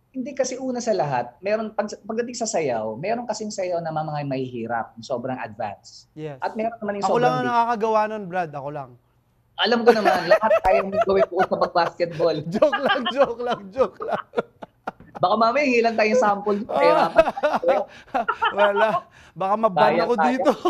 Hindi 0.09 0.31
kasi 0.31 0.53
una 0.55 0.77
sa 0.77 0.93
lahat, 0.93 1.33
meron 1.39 1.73
pag, 1.73 1.89
pagdating 1.99 2.37
sa 2.37 2.45
sayaw, 2.45 2.93
meron 2.95 3.25
kasing 3.25 3.49
sayaw 3.49 3.81
na 3.81 3.89
mga 3.89 4.21
may 4.23 4.45
hirap, 4.45 4.93
sobrang 5.01 5.35
advanced. 5.35 6.05
Yes. 6.13 6.37
At 6.37 6.53
meron 6.53 6.77
naman 6.77 7.01
yung 7.01 7.03
Ako 7.03 7.17
lang 7.17 7.17
sobrang 7.17 7.33
ang 7.33 7.41
basic. 7.41 7.49
nakakagawa 7.49 7.99
nun, 8.05 8.23
Brad. 8.29 8.51
Ako 8.53 8.69
lang. 8.69 8.89
Alam 9.55 9.85
ko 9.85 9.91
naman, 9.91 10.25
lahat 10.25 10.53
kayang 10.61 10.89
gawin 10.99 11.25
po 11.27 11.37
sa 11.41 11.57
pag-basketball. 11.59 12.37
Joke 12.53 12.79
lang, 12.79 13.01
joke 13.07 13.39
lang, 13.39 13.59
joke 13.69 13.99
lang. 14.01 14.25
Baka 15.15 15.35
mamaya 15.35 15.63
hilang 15.63 15.93
tayong 15.93 16.17
sample. 16.17 16.57
dito, 16.59 16.73
eh, 16.73 16.89
Ah. 16.89 17.11
Wala. 18.51 18.89
Baka 19.31 19.53
maban 19.55 19.83
Kaya, 19.93 20.01
ako 20.03 20.13
kaya. 20.15 20.25
dito. 20.27 20.51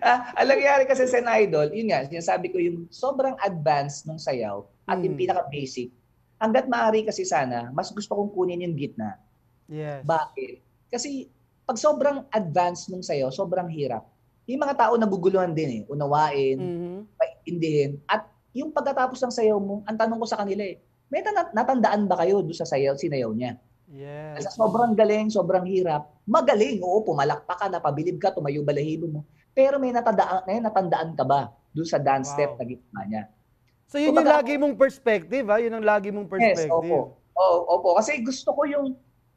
Ah, 0.00 0.32
ang 0.34 0.48
nangyari 0.48 0.88
kasi 0.88 1.04
sa 1.04 1.20
Idol, 1.36 1.68
yun 1.68 1.92
nga, 1.92 2.08
sinasabi 2.08 2.48
ko 2.48 2.56
yung 2.56 2.88
sobrang 2.88 3.36
advanced 3.38 4.08
nung 4.08 4.16
sayaw 4.16 4.64
at 4.86 4.96
yung 4.96 5.12
Mm. 5.12 5.20
pinaka-basic. 5.20 5.92
Hanggat 6.34 6.64
maaari 6.64 7.04
kasi 7.04 7.20
sana, 7.22 7.68
mas 7.68 7.92
gusto 7.92 8.16
kong 8.16 8.32
kunin 8.32 8.64
yung 8.64 8.72
gitna. 8.74 9.20
yes. 9.66 10.00
Bakit? 10.02 10.60
Kasi 10.88 11.28
pag 11.62 11.76
sobrang 11.76 12.24
advanced 12.30 12.88
nung 12.88 13.00
sayaw, 13.00 13.28
sobrang 13.28 13.68
hirap. 13.68 14.08
Yung 14.44 14.60
mga 14.60 14.76
tao 14.76 14.92
naguguluhan 14.94 15.50
din 15.50 15.70
eh, 15.70 15.90
unawain, 15.90 16.58
Mhm. 16.58 16.98
paintindihin. 17.16 17.90
At 18.04 18.28
yung 18.52 18.70
pagkatapos 18.70 19.16
ng 19.18 19.32
sayaw 19.32 19.56
mo, 19.56 19.80
ang 19.84 19.96
tanong 19.96 20.20
ko 20.20 20.26
sa 20.28 20.36
kanila 20.36 20.60
eh, 20.62 20.76
may 21.08 21.24
tan- 21.24 21.52
natandaan 21.52 22.04
ba 22.04 22.20
kayo 22.20 22.44
doon 22.44 22.52
sa 22.52 22.68
sayaw, 22.68 22.92
sinayaw 22.94 23.32
niya? 23.32 23.56
Yes. 23.86 24.44
Kasi 24.44 24.48
sobrang 24.54 24.92
galing, 24.92 25.28
sobrang 25.28 25.64
hirap. 25.64 26.12
Magaling, 26.24 26.80
oo, 26.80 27.00
pumalakpak 27.02 27.56
ka, 27.56 27.66
napabilib 27.68 28.16
ka, 28.16 28.32
tumayo 28.32 28.60
balahibo 28.60 29.06
mo. 29.06 29.20
Pero 29.52 29.78
may 29.78 29.92
natandaan, 29.92 30.44
may 30.44 30.58
natandaan 30.58 31.14
ka 31.14 31.22
ba 31.22 31.48
doon 31.70 31.86
sa 31.86 31.96
dance 31.96 32.28
Wow. 32.28 32.34
step 32.34 32.50
na 32.54 32.64
gitna 32.66 33.00
niya? 33.06 33.22
So 33.86 33.96
yun 33.96 34.10
yung 34.10 34.16
Kumbaga- 34.18 34.40
lagi 34.40 34.54
mong 34.56 34.74
perspective, 34.74 35.46
ha? 35.46 35.56
Yun 35.56 35.74
ang 35.74 35.86
lagi 35.86 36.08
mong 36.10 36.26
Yes, 36.26 36.64
perspective. 36.64 36.72
opo. 36.74 36.98
Oo, 37.32 37.58
opo. 37.70 37.88
Kasi 37.94 38.18
gusto 38.20 38.50
ko 38.50 38.62
yung 38.64 38.86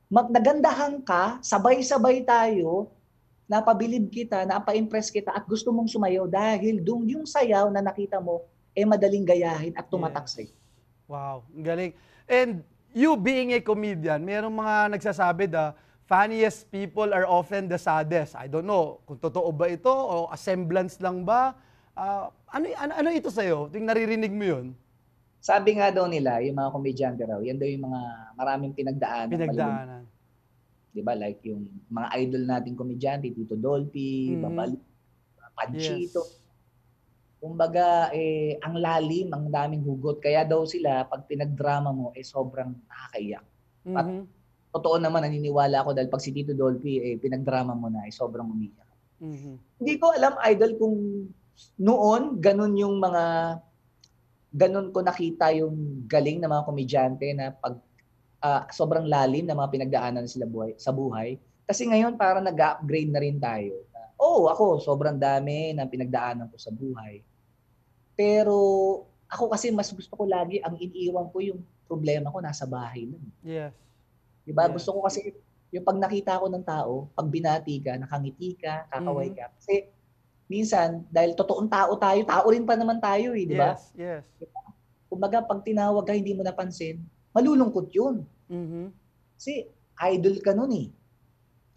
mag 0.07 0.27
nagandahan 0.27 0.99
ka, 1.01 1.37
sabay-sabay 1.39 2.23
tayo, 2.23 2.89
napabilib 3.47 4.11
kita, 4.11 4.43
napa-impress 4.43 5.07
kita, 5.07 5.31
at 5.31 5.47
gusto 5.47 5.71
mong 5.71 5.87
sumayaw 5.87 6.27
dahil 6.27 6.83
doon 6.83 7.17
yung 7.17 7.25
sayaw 7.25 7.71
na 7.71 7.79
nakita 7.79 8.19
mo, 8.19 8.43
eh 8.75 8.83
madaling 8.83 9.23
gayahin 9.23 9.73
at 9.73 9.87
tumatak 9.87 10.27
Yes. 10.27 10.33
sa'yo. 10.35 10.53
Wow, 11.07 11.47
ang 11.55 11.63
galing. 11.63 11.91
And 12.27 12.61
you 12.91 13.15
being 13.15 13.55
a 13.55 13.63
comedian, 13.63 14.27
merong 14.27 14.51
mga 14.51 14.75
nagsasabi 14.99 15.47
da, 15.47 15.71
funniest 16.03 16.67
people 16.67 17.15
are 17.15 17.23
often 17.23 17.71
the 17.71 17.79
saddest. 17.79 18.35
I 18.35 18.51
don't 18.51 18.67
know 18.67 18.99
kung 19.07 19.19
totoo 19.19 19.51
ba 19.55 19.71
ito 19.71 19.91
o 19.91 20.27
a 20.27 20.35
semblance 20.35 20.99
lang 20.99 21.23
ba. 21.23 21.55
Ah, 21.95 22.27
ano, 22.51 22.67
ano, 22.75 22.91
ano 22.99 23.09
ito 23.15 23.31
sa'yo? 23.31 23.71
Ting 23.71 23.87
naririnig 23.87 24.31
mo 24.35 24.43
yun? 24.43 24.65
Sabi 25.39 25.79
nga 25.79 25.87
daw 25.87 26.03
nila, 26.11 26.43
yung 26.43 26.59
mga 26.59 26.69
komedyante 26.75 27.23
raw, 27.23 27.39
yan 27.39 27.55
daw 27.55 27.67
yung 27.67 27.87
mga 27.87 28.01
maraming 28.35 28.73
pinagdaan. 28.75 29.31
Pinagdaanan. 29.31 30.03
Di 30.97 31.05
ba? 31.05 31.13
Like 31.13 31.45
yung 31.45 31.69
mga 31.93 32.07
idol 32.17 32.43
nating 32.49 32.73
komedyante, 32.73 33.29
Tito 33.29 33.53
Dolphy, 33.53 34.33
Mhm. 34.33 34.41
Babali, 34.41 34.77
Panchito. 35.53 36.21
Yes. 36.25 36.41
Kumbaga, 37.37 38.09
eh, 38.17 38.57
ang 38.65 38.81
lalim, 38.81 39.29
ang 39.29 39.45
daming 39.53 39.85
hugot. 39.85 40.17
Kaya 40.17 40.41
daw 40.41 40.65
sila, 40.65 41.05
pag 41.05 41.29
pinagdrama 41.29 41.93
mo, 41.93 42.09
eh, 42.17 42.25
sobrang 42.25 42.73
nakakaiyak. 42.89 43.45
Mhm. 43.85 44.25
Totoo 44.73 44.97
naman, 44.97 45.21
naniniwala 45.21 45.85
ako 45.85 45.93
dahil 45.93 46.09
pag 46.09 46.21
si 46.25 46.33
Tito 46.33 46.57
Dolphy, 46.57 46.97
eh, 46.97 47.15
pinagdrama 47.21 47.77
mo 47.77 47.93
na, 47.93 48.09
eh, 48.09 48.13
sobrang 48.13 48.49
umiyak. 48.49 48.89
Mhm. 49.21 49.53
Hindi 49.77 49.93
ko 50.01 50.17
alam, 50.17 50.33
idol, 50.49 50.81
kung 50.81 50.97
noon, 51.77 52.41
ganun 52.41 52.73
yung 52.73 52.97
mga, 52.97 53.23
ganun 54.57 54.89
ko 54.89 55.05
nakita 55.05 55.53
yung 55.53 56.05
galing 56.09 56.41
ng 56.41 56.49
mga 56.49 56.65
komedyante 56.65 57.27
na 57.37 57.53
pag 57.53 57.77
ah, 58.41 58.65
sobrang 58.69 59.05
lalim 59.05 59.45
na 59.45 59.57
mga 59.57 59.71
pinagdaanan 59.73 60.25
sila 60.29 60.45
buhay, 60.45 60.77
sa 60.77 60.93
buhay. 60.93 61.37
Kasi 61.67 61.89
ngayon, 61.89 62.15
parang 62.15 62.45
nag-upgrade 62.45 63.11
na 63.11 63.19
rin 63.19 63.37
tayo. 63.41 63.83
Oo, 64.17 64.45
oh, 64.47 64.53
ako, 64.53 64.65
sobrang 64.81 65.17
dami 65.19 65.73
na 65.77 65.85
pinagdaanan 65.85 66.49
ko 66.49 66.57
sa 66.57 66.73
buhay. 66.73 67.21
Pero 68.17 68.57
ako 69.29 69.53
kasi 69.53 69.69
mas 69.69 69.91
gusto 69.93 70.15
ko 70.15 70.25
lagi, 70.25 70.57
ang 70.63 70.73
iniiwan 70.79 71.29
ko 71.29 71.37
yung 71.43 71.59
problema 71.85 72.31
ko 72.33 72.39
nasa 72.41 72.65
bahay 72.65 73.05
lang. 73.05 73.25
Yes. 73.43 73.75
Diba? 74.47 74.65
Yeah. 74.65 74.73
Gusto 74.73 74.95
ko 74.97 75.05
kasi 75.05 75.35
yung 75.69 75.83
pag 75.83 75.99
nakita 75.99 76.39
ko 76.39 76.47
ng 76.47 76.63
tao, 76.63 77.11
pag 77.11 77.27
binati 77.27 77.83
ka, 77.83 77.99
nakangiti 77.99 78.55
ka, 78.55 78.87
kakaway 78.89 79.29
Mhm. 79.29 79.37
ka. 79.37 79.45
Kasi 79.59 79.75
minsan, 80.47 81.03
dahil 81.11 81.35
totoong 81.35 81.67
tao 81.67 81.91
tayo, 81.99 82.23
tao 82.23 82.47
rin 82.47 82.63
pa 82.63 82.79
naman 82.79 82.97
tayo 83.03 83.35
eh, 83.35 83.43
di 83.43 83.53
ba? 83.53 83.75
Yes, 83.75 83.91
yes. 83.93 84.25
Kumbaga, 85.11 85.43
pag 85.43 85.59
tinawag 85.61 86.07
ka, 86.07 86.15
hindi 86.15 86.31
mo 86.31 86.41
napansin, 86.41 87.03
malulungkot 87.37 87.87
yun. 87.93 88.25
Mhm. 88.49 88.89
Kasi 89.37 89.69
idol 90.09 90.35
ka 90.41 90.57
nun 90.57 90.73
eh. 90.73 90.89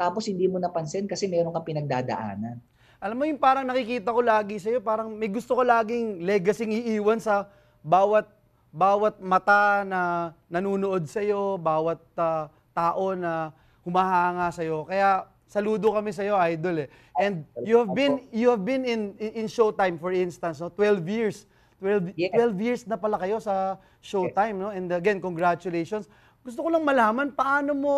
Tapos 0.01 0.25
hindi 0.25 0.49
mo 0.49 0.57
napansin 0.57 1.05
kasi 1.05 1.29
meron 1.29 1.53
kang 1.53 1.69
pinagdadaanan. 1.69 2.57
Alam 3.01 3.17
mo 3.17 3.25
yung 3.29 3.41
parang 3.41 3.69
nakikita 3.69 4.13
ko 4.13 4.21
lagi 4.25 4.57
sa'yo, 4.61 4.81
parang 4.81 5.13
may 5.13 5.29
gusto 5.29 5.57
ko 5.57 5.65
laging 5.65 6.25
legacy 6.25 6.69
iiwan 6.69 7.21
sa 7.21 7.49
bawat 7.81 8.29
bawat 8.71 9.19
mata 9.19 9.83
na 9.83 10.31
nanunood 10.47 11.05
sa'yo, 11.05 11.59
bawat 11.59 12.01
ah, 12.17 12.49
tao 12.71 13.17
na 13.19 13.51
humahanga 13.83 14.53
sa'yo. 14.55 14.87
Kaya 14.87 15.27
saludo 15.51 15.91
kami 15.91 16.15
sa'yo, 16.15 16.39
idol 16.39 16.87
eh. 16.87 16.89
And 17.19 17.43
you 17.67 17.83
have 17.83 17.93
been 17.93 18.31
you 18.31 18.49
have 18.55 18.63
been 18.63 18.87
in 18.87 19.19
in, 19.19 19.45
in 19.45 19.47
Showtime 19.51 19.99
for 19.99 20.15
instance, 20.15 20.63
no? 20.63 20.71
12 20.71 21.03
years. 21.11 21.50
12, 21.81 22.13
Yes. 22.15 22.37
12 22.37 22.61
years 22.61 22.83
na 22.85 23.01
pala 23.01 23.17
kayo 23.17 23.41
sa 23.41 23.81
Showtime, 24.05 24.57
no? 24.57 24.69
And 24.69 24.93
again, 24.93 25.19
congratulations. 25.19 26.07
Gusto 26.45 26.65
ko 26.65 26.69
lang 26.69 26.85
malaman 26.85 27.33
paano 27.33 27.73
mo 27.73 27.97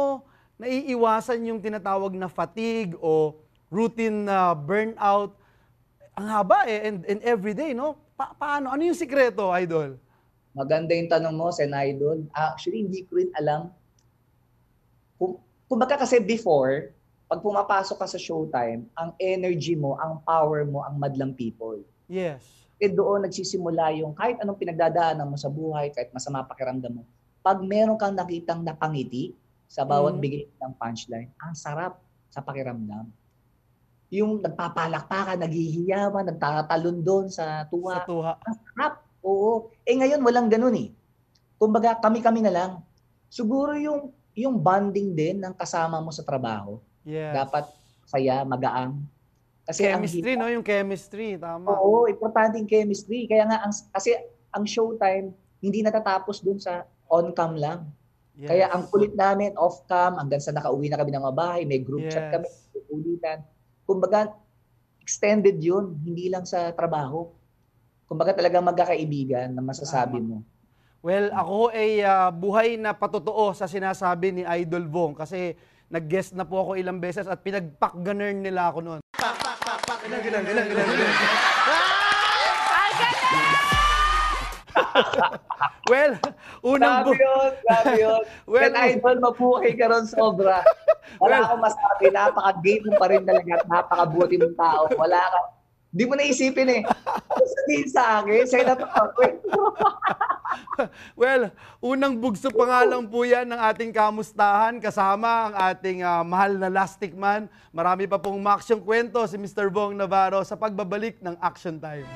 naiiwasan 0.59 1.43
yung 1.51 1.59
tinatawag 1.59 2.15
na 2.15 2.31
fatigue 2.31 2.95
o 3.03 3.43
routine 3.67 4.27
na 4.31 4.55
burnout. 4.55 5.35
Ang 6.15 6.27
haba 6.31 6.62
eh, 6.71 6.87
and, 6.87 7.03
and 7.11 7.21
everyday, 7.27 7.75
no? 7.75 7.99
Pa- 8.15 8.37
paano? 8.39 8.71
Ano 8.71 8.87
yung 8.87 8.95
sikreto, 8.95 9.51
idol? 9.51 9.99
Maganda 10.53 10.93
yung 10.93 11.09
tanong 11.09 11.35
mo, 11.35 11.49
Sen 11.51 11.73
Idol. 11.73 12.29
Actually, 12.37 12.85
hindi 12.85 13.03
ko 13.09 13.17
rin 13.19 13.33
alam. 13.35 13.73
Kung, 15.17 15.41
kumbaga 15.65 15.97
kasi 16.05 16.21
before, 16.21 16.93
pag 17.25 17.41
pumapasok 17.41 17.97
ka 17.97 18.05
sa 18.05 18.21
showtime, 18.21 18.85
ang 18.93 19.17
energy 19.17 19.73
mo, 19.73 19.97
ang 19.97 20.21
power 20.21 20.69
mo, 20.69 20.85
ang 20.85 21.01
madlang 21.01 21.33
people. 21.33 21.81
Yes. 22.05 22.62
Eh 22.83 22.91
doon 22.91 23.23
nagsisimula 23.23 23.95
yung 23.95 24.11
kahit 24.11 24.43
anong 24.43 24.59
pinagdadaanan 24.59 25.31
mo 25.31 25.39
sa 25.39 25.47
buhay, 25.47 25.95
kahit 25.95 26.11
masama 26.11 26.43
pakiramdam 26.43 26.91
mo, 26.91 27.07
pag 27.39 27.62
meron 27.62 27.95
kang 27.95 28.11
nakitang 28.11 28.59
napangiti 28.59 29.39
sa 29.71 29.87
bawat 29.87 30.19
Mhm. 30.19 30.23
bigay 30.23 30.43
ng 30.59 30.75
punchline, 30.75 31.31
ang 31.39 31.55
sarap 31.55 32.03
sa 32.27 32.43
pakiramdam. 32.43 33.07
Yung 34.11 34.43
nagpapalakpakan, 34.43 35.39
naghihiyawan, 35.39 36.27
nagtatalon 36.27 36.99
doon 37.01 37.27
sa 37.31 37.62
tuwa. 37.71 38.03
Sa 38.03 38.11
tuha. 38.11 38.33
Sarap. 38.43 38.95
Oo. 39.23 39.71
Eh 39.87 39.95
ngayon 39.95 40.19
walang 40.19 40.51
ganun 40.51 40.75
eh. 40.75 40.91
Kumbaga 41.62 41.95
kami-kami 41.95 42.43
na 42.43 42.51
lang. 42.51 42.71
Siguro 43.31 43.79
yung 43.79 44.11
yung 44.35 44.59
bonding 44.59 45.15
din 45.15 45.39
ng 45.39 45.55
kasama 45.55 46.03
mo 46.03 46.11
sa 46.11 46.27
trabaho, 46.27 46.83
Yes. 47.07 47.31
dapat 47.37 47.65
saya, 48.11 48.43
magaang. 48.43 49.07
Kasi 49.62 49.87
ang 49.87 50.02
chemistry, 50.02 50.35
no? 50.35 50.50
Yung 50.50 50.66
chemistry, 50.66 51.28
tama. 51.38 51.71
Oo, 51.78 52.11
importante 52.11 52.59
yung 52.59 52.66
chemistry. 52.66 53.31
Kaya 53.31 53.47
nga, 53.47 53.62
ang, 53.62 53.73
kasi 53.95 54.19
ang 54.50 54.66
showtime, 54.66 55.31
hindi 55.62 55.81
natatapos 55.87 56.42
dun 56.42 56.59
sa 56.59 56.83
on-cam 57.07 57.54
lang. 57.54 57.87
Yes. 58.35 58.49
Kaya 58.50 58.66
ang 58.75 58.90
kulit 58.90 59.14
namin, 59.14 59.54
off-cam, 59.54 60.19
hanggang 60.19 60.42
sa 60.42 60.50
nakauwi 60.50 60.90
na 60.90 60.99
kami 60.99 61.14
ng 61.14 61.23
mga 61.23 61.37
bahay, 61.37 61.62
may 61.62 61.78
group 61.78 62.02
chat 62.11 62.33
kami, 62.33 62.49
Yes. 62.49 62.88
ulitan. 62.90 63.38
Kumbaga, 63.87 64.35
extended 64.99 65.62
yun, 65.62 65.99
hindi 66.02 66.26
lang 66.26 66.42
sa 66.42 66.75
trabaho. 66.75 67.31
Kumbaga 68.11 68.35
talagang 68.35 68.66
magkakaibigan 68.66 69.54
na 69.54 69.62
masasabi 69.62 70.19
mo. 70.21 70.42
Well, 71.02 71.35
ako 71.35 71.75
ay 71.75 71.99
ah, 72.07 72.31
buhay 72.31 72.78
na 72.78 72.95
patotoo 72.95 73.50
sa 73.59 73.66
sinasabi 73.66 74.31
ni 74.31 74.42
Idol 74.47 74.87
Bong 74.87 75.19
kasi 75.19 75.59
nag-guest 75.90 76.38
na 76.38 76.47
po 76.47 76.62
ako 76.62 76.78
ilang 76.78 77.02
beses 77.02 77.26
at 77.26 77.42
pinagpakganern 77.42 78.38
nila 78.38 78.71
ako 78.71 78.78
noon. 78.81 79.00
Pak, 79.19 79.52
Ganun, 80.03 80.19
ganun, 80.21 80.43
ganun, 80.43 80.65
ganun, 80.67 80.87
ganun. 80.89 81.11
well, 85.87 86.13
unang 86.65 87.03
Grabe 87.03 87.07
bu- 87.07 87.21
yun, 87.21 87.51
grabe 87.63 87.93
yun. 87.97 88.23
Well, 88.45 88.63
Well, 88.65 88.75
idol, 88.75 89.17
mapuhay 89.21 89.73
ka 89.75 89.87
ron 89.87 90.05
sobra. 90.05 90.59
Wala 91.19 91.31
Well- 91.33 91.45
akong 91.47 91.63
masabi, 91.63 92.05
napaka-game 92.11 92.83
mo 92.85 92.93
pa 92.97 93.07
rin 93.09 93.23
talaga 93.23 93.53
at 93.55 93.67
napaka-buti 93.67 94.37
mong 94.39 94.57
tao. 94.57 94.83
Wala 94.93 95.21
ka. 95.23 95.41
Di 95.93 96.09
mo 96.09 96.17
naisipin 96.17 96.81
eh. 96.81 96.83
Ano 97.05 97.45
sabihin 97.45 97.89
sa 97.93 98.25
akin? 98.25 98.43
Sa'yo 98.49 98.65
na. 98.65 98.75
Well, 101.21 101.53
unang 101.85 102.17
bugso 102.17 102.49
pa 102.49 102.65
nga 102.65 102.81
lang 102.89 103.05
po 103.09 103.29
yan 103.29 103.45
ng 103.45 103.61
ating 103.61 103.93
kamustahan 103.93 104.81
kasama 104.81 105.53
ang 105.53 105.55
ating 105.73 106.01
ah, 106.01 106.25
mahal 106.25 106.57
na 106.57 106.73
Lastic 106.73 107.13
Man. 107.13 107.45
Marami 107.77 108.09
pa 108.09 108.17
pong 108.17 108.41
maksyong 108.41 108.81
kwento 108.81 109.21
si 109.29 109.37
Mr. 109.37 109.69
Bong 109.69 109.97
Navarro 109.97 110.41
sa 110.45 110.57
pagbabalik 110.57 111.21
ng 111.21 111.37
Action 111.45 111.77
Time. 111.77 112.09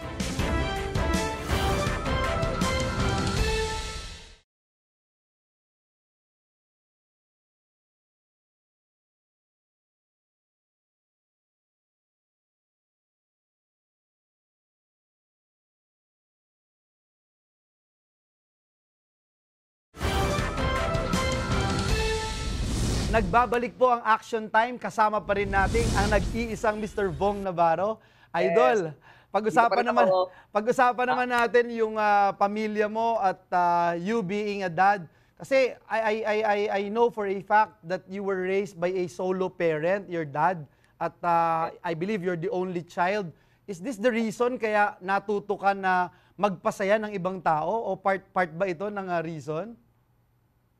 Nagbabalik 23.16 23.80
po 23.80 23.88
ang 23.88 24.04
action 24.04 24.44
time. 24.44 24.76
Kasama 24.76 25.24
pa 25.24 25.40
rin 25.40 25.48
natin 25.48 25.88
ang 25.96 26.12
nag-iisang 26.12 26.76
Mr. 26.76 27.08
Vong 27.08 27.40
Navarro. 27.40 27.96
Idol, 28.36 28.92
pag-usapan 29.32 29.72
Dito 29.72 29.72
pa 29.72 29.80
rin 29.80 29.88
naman 29.88 30.04
ako. 30.12 30.20
pag-usapan 30.52 31.06
naman 31.08 31.28
natin 31.32 31.64
yung 31.72 31.96
ah, 31.96 32.36
pamilya 32.36 32.92
mo 32.92 33.16
at 33.16 33.40
ah, 33.56 33.96
you 33.96 34.20
being 34.20 34.68
a 34.68 34.72
dad. 34.72 35.08
Kasi 35.40 35.72
I, 35.88 35.96
I, 35.96 36.14
I, 36.20 36.36
I, 36.44 36.58
I 36.68 36.82
know 36.92 37.08
for 37.08 37.24
a 37.24 37.40
fact 37.40 37.80
that 37.88 38.04
you 38.04 38.20
were 38.20 38.44
raised 38.44 38.76
by 38.76 38.92
a 38.92 39.08
solo 39.08 39.48
parent, 39.48 40.12
your 40.12 40.28
dad, 40.28 40.68
at 41.00 41.16
ah, 41.24 41.72
I 41.80 41.96
believe 41.96 42.20
you're 42.20 42.36
the 42.36 42.52
only 42.52 42.84
child. 42.84 43.32
Is 43.64 43.80
this 43.80 43.96
the 43.96 44.12
reason 44.12 44.60
kaya 44.60 44.92
natuto 45.00 45.56
ka 45.56 45.72
na 45.72 46.12
magpasaya 46.36 47.00
ng 47.00 47.16
ibang 47.16 47.40
tao 47.40 47.80
o 47.80 47.96
part 47.96 48.28
part 48.28 48.52
ba 48.52 48.68
ito 48.68 48.92
ng 48.92 49.08
ah, 49.08 49.24
reason? 49.24 49.72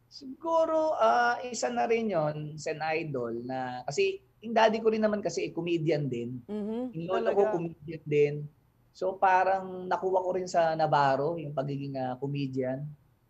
Siguro, 0.06 0.94
ah, 0.96 1.36
isa 1.44 1.68
na 1.68 1.84
rin 1.84 2.10
yon 2.10 2.54
Sen 2.56 2.78
Idol, 2.80 3.42
na 3.44 3.82
kasi 3.84 4.22
yung 4.40 4.54
daddy 4.54 4.78
ko 4.78 4.92
rin 4.92 5.02
naman 5.02 5.20
kasi 5.24 5.50
comedian 5.50 6.06
din. 6.06 6.38
Mhm. 6.46 6.94
Yung 6.94 7.06
lolo 7.10 7.28
ko 7.34 7.42
comedian 7.58 8.04
din. 8.06 8.34
So 8.96 9.20
parang 9.20 9.84
nakuha 9.90 10.24
ko 10.24 10.30
rin 10.32 10.48
sa 10.48 10.72
Navarro 10.72 11.36
yung 11.36 11.52
pagiging 11.52 11.98
ah, 11.98 12.14
comedian 12.16 12.86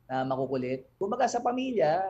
na 0.06 0.22
makukulit. 0.22 0.86
Kumbaga 1.00 1.26
sa 1.26 1.42
pamilya, 1.42 2.04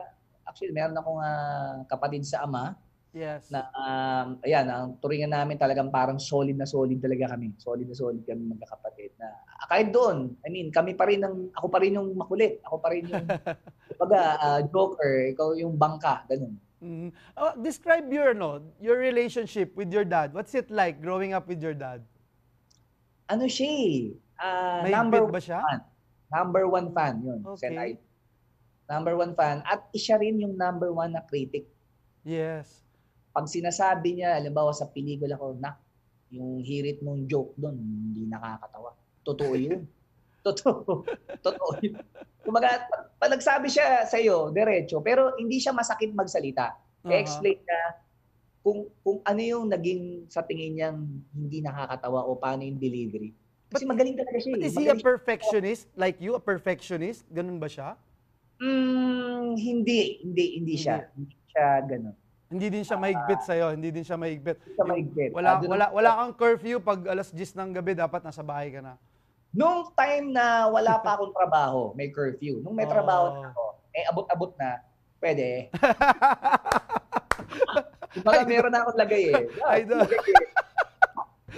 actually 0.45 0.75
meron 0.75 0.97
akong 0.97 1.21
ah, 1.21 1.81
kapatid 1.89 2.27
sa 2.27 2.45
ama 2.45 2.77
Yes. 3.15 3.49
na 3.49 3.65
um, 3.73 4.37
ayan, 4.43 4.67
ang 4.67 4.99
turingan 5.01 5.31
namin 5.31 5.57
talagang 5.57 5.89
parang 5.89 6.19
solid 6.21 6.53
na 6.53 6.67
solid 6.67 6.99
talaga 7.01 7.33
kami. 7.33 7.55
Solid 7.57 7.87
na 7.87 7.95
solid 7.97 8.21
kami 8.27 8.51
magkakapatid 8.51 9.15
na 9.17 9.31
ah, 9.57 9.67
kahit 9.71 9.89
doon, 9.89 10.35
I 10.45 10.49
mean, 10.53 10.69
kami 10.69 10.93
pa 10.93 11.07
rin 11.07 11.23
ang 11.23 11.49
ako 11.55 11.67
pa 11.71 11.79
rin 11.81 11.97
yung 11.97 12.13
makulit. 12.13 12.61
Ako 12.67 12.77
pa 12.77 12.93
rin 12.93 13.09
yung 13.09 13.25
kumbaga 13.95 14.21
ah, 14.37 14.61
joker, 14.67 15.33
ikaw 15.33 15.55
yung 15.57 15.79
bangka, 15.79 16.27
ganun. 16.29 16.55
Mhm. 16.77 17.09
Oh, 17.33 17.53
describe 17.57 18.05
your 18.13 18.37
no, 18.37 18.61
your 18.77 19.01
relationship 19.01 19.73
with 19.73 19.89
your 19.89 20.05
dad. 20.05 20.29
What's 20.29 20.53
it 20.53 20.69
like 20.69 21.01
growing 21.01 21.33
up 21.33 21.49
with 21.49 21.57
your 21.57 21.73
dad? 21.73 22.05
Ano 23.27 23.49
siya 23.49 24.13
May 24.85 24.93
number 24.93 25.25
ba 25.25 25.41
siya? 25.41 25.65
fan. 25.65 25.81
Number 26.29 26.63
one 26.69 26.93
fan 26.93 27.23
yun. 27.23 27.39
Okay. 27.57 27.73
Idol. 27.73 28.03
Number 28.87 29.13
one 29.19 29.33
fan. 29.35 29.65
At 29.67 29.89
siya 29.91 30.21
rin 30.21 30.39
yung 30.39 30.55
number 30.55 30.93
one 30.93 31.17
na 31.17 31.23
critic. 31.25 31.67
Yes. 32.23 32.86
Pag 33.37 33.45
sinasabi 33.45 34.17
niya, 34.17 34.41
halimbawa 34.41 34.73
sa 34.73 34.89
pelikula 34.89 35.37
ko, 35.37 35.53
na 35.61 35.77
yung 36.33 36.57
hirit 36.65 37.05
mong 37.05 37.29
joke 37.29 37.53
doon, 37.53 37.77
hindi 37.77 38.25
nakakatawa. 38.25 38.97
Totoo 39.21 39.53
yun. 39.53 39.85
Totoo. 40.47 41.05
Totoo 41.45 41.69
yun. 41.85 42.01
Kumbaga, 42.41 42.89
pag, 43.21 43.29
nagsabi 43.29 43.69
siya 43.69 44.09
sa 44.09 44.17
iyo, 44.17 44.49
diretso, 44.49 45.05
pero 45.05 45.37
hindi 45.37 45.61
siya 45.61 45.69
masakit 45.69 46.17
magsalita. 46.17 46.73
Uh-huh. 47.05 47.13
I-explain 47.13 47.61
niya 47.61 47.81
kung 48.65 48.89
kung 49.05 49.21
ano 49.21 49.39
yung 49.39 49.69
naging 49.69 50.25
sa 50.33 50.41
tingin 50.41 50.73
niyang 50.73 50.99
hindi 51.31 51.61
nakakatawa 51.61 52.25
o 52.25 52.33
paano 52.41 52.65
yung 52.65 52.81
delivery. 52.81 53.37
Kasi 53.69 53.85
But- 53.85 53.93
magaling 53.93 54.17
talaga 54.17 54.37
siya. 54.41 54.51
But 54.57 54.65
eh. 54.65 54.67
is 54.67 54.75
he 54.81 54.87
a 54.89 54.97
perfectionist? 54.97 55.85
Like 55.93 56.17
you, 56.17 56.33
a 56.33 56.41
perfectionist? 56.41 57.21
Ganun 57.29 57.61
ba 57.61 57.69
siya? 57.69 57.93
Mm, 58.57 59.53
hindi, 59.61 60.25
hindi, 60.25 60.45
hindi 60.57 60.73
siya. 60.73 61.05
Hindi 61.13 61.37
siya 61.53 61.85
ganun. 61.85 62.17
Hindi 62.47 62.69
din 62.69 62.81
siya 62.81 62.95
mahigpit 62.95 63.39
sa'yo. 63.43 63.71
Hindi 63.71 63.91
din 63.91 64.01
siya 64.01 64.15
mahigpit. 64.15 64.57
Hindi 64.57 64.73
siya 64.73 64.85
mahigpit. 64.85 65.29
Wala, 65.31 65.49
Ah, 65.49 65.57
dun- 65.57 65.69
wala, 65.69 65.85
wala 65.91 66.09
kang 66.17 66.33
curfew 66.33 66.79
pag 66.79 67.05
alas 67.05 67.29
10 67.29 67.53
ng 67.53 67.73
gabi, 67.73 67.93
dapat 67.93 68.21
nasa 68.21 68.39
bahay 68.39 68.69
ka 68.69 68.79
na. 68.79 68.95
Nung 69.51 69.89
time 69.91 70.29
na 70.29 70.65
wala 70.65 70.97
pa 70.97 71.13
akong 71.13 71.31
trabaho, 71.31 71.91
may 71.91 72.07
curfew. 72.07 72.61
Nung 72.61 72.73
may 72.73 72.83
Oh. 72.83 72.89
trabaho 72.89 73.23
na 73.33 73.49
ako, 73.49 73.63
eh 73.91 74.03
abot-abot 74.05 74.51
na, 74.55 74.79
pwede. 75.19 75.67
Baka 78.17 78.43
meron 78.43 78.71
na 78.71 78.81
akong 78.81 78.97
lagay 78.97 79.23
eh. 79.29 79.43
Idol. 79.77 80.03
eh. 80.03 80.19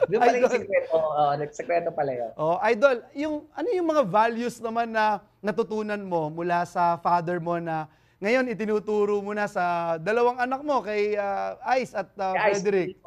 Doon 0.09 0.19
pala 0.19 0.33
yung 0.33 0.41
Idol. 0.41 0.53
sekreto. 0.55 0.95
Oh, 0.95 1.31
sekreto 1.51 1.89
pala 1.91 2.11
yun. 2.11 2.29
Oh, 2.33 2.55
idol, 2.63 2.95
yung 3.13 3.33
ano 3.51 3.67
yung 3.69 3.87
mga 3.87 4.03
values 4.05 4.55
naman 4.57 4.87
na 4.87 5.19
natutunan 5.39 5.99
mo 5.99 6.29
mula 6.29 6.63
sa 6.63 6.95
father 6.97 7.37
mo 7.37 7.57
na 7.57 7.85
ngayon 8.19 8.51
itinuturo 8.51 9.23
mo 9.23 9.31
na 9.31 9.47
sa 9.47 9.95
dalawang 9.95 10.35
anak 10.37 10.59
mo 10.59 10.83
kay 10.83 11.15
ah, 11.15 11.55
Ice 11.79 11.95
at 11.95 12.11
ah, 12.19 12.35
Guys, 12.35 12.59
Frederick. 12.59 12.99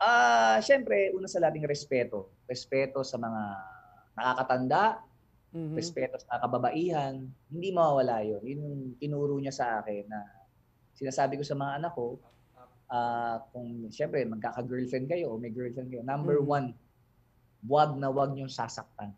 Ah, 0.00 0.58
syempre, 0.60 1.12
una 1.12 1.28
sa 1.28 1.40
lating 1.40 1.64
respeto. 1.64 2.32
Respeto 2.44 3.04
sa 3.04 3.16
mga 3.16 3.42
nakakatanda, 4.16 5.00
Mhm. 5.54 5.76
respeto 5.78 6.16
sa 6.18 6.42
kababaihan, 6.42 7.14
hindi 7.46 7.68
mawawala 7.70 8.24
yun. 8.26 8.42
Yun 8.42 8.58
yung 8.58 8.76
tinuro 8.98 9.38
niya 9.38 9.54
sa 9.54 9.78
akin 9.78 10.02
na 10.08 10.20
sinasabi 10.92 11.38
ko 11.38 11.44
sa 11.46 11.54
mga 11.54 11.72
anak 11.78 11.92
ko, 11.94 12.18
ah, 12.88 13.38
kung 13.52 13.86
siyempre 13.88 14.24
magkaka-girlfriend 14.24 15.06
kayo 15.06 15.30
o 15.30 15.38
may 15.38 15.52
girlfriend 15.52 15.92
kayo, 15.92 16.02
number 16.02 16.40
Mhm. 16.40 16.48
one, 16.48 16.66
wag 17.64 17.92
na 17.96 18.08
wag 18.08 18.32
niyong 18.32 18.50
sasaktan. 18.50 19.12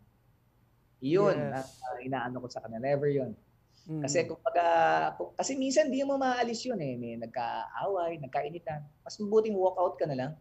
Yun, 0.99 1.35
Yes. 1.35 1.51
ang 1.57 1.67
ah, 1.95 1.99
inaano 2.03 2.37
ko 2.37 2.47
sa 2.47 2.59
kanila. 2.59 2.83
Never 2.85 3.07
yun. 3.07 3.31
Mhm. 3.87 4.03
Kasi 4.03 4.27
kung 4.27 4.39
pagka, 4.43 4.67
kung, 5.15 5.31
kasi 5.39 5.55
minsan 5.55 5.87
di 5.87 6.03
mo 6.03 6.19
maalis 6.19 6.59
yun 6.67 6.75
eh. 6.83 6.99
May 6.99 7.15
nagkaaway, 7.15 8.19
nagkainitan. 8.19 8.83
Mas 9.07 9.15
mabuting 9.15 9.55
walk 9.55 9.79
out 9.79 9.95
ka 9.95 10.03
na 10.03 10.15
lang. 10.15 10.31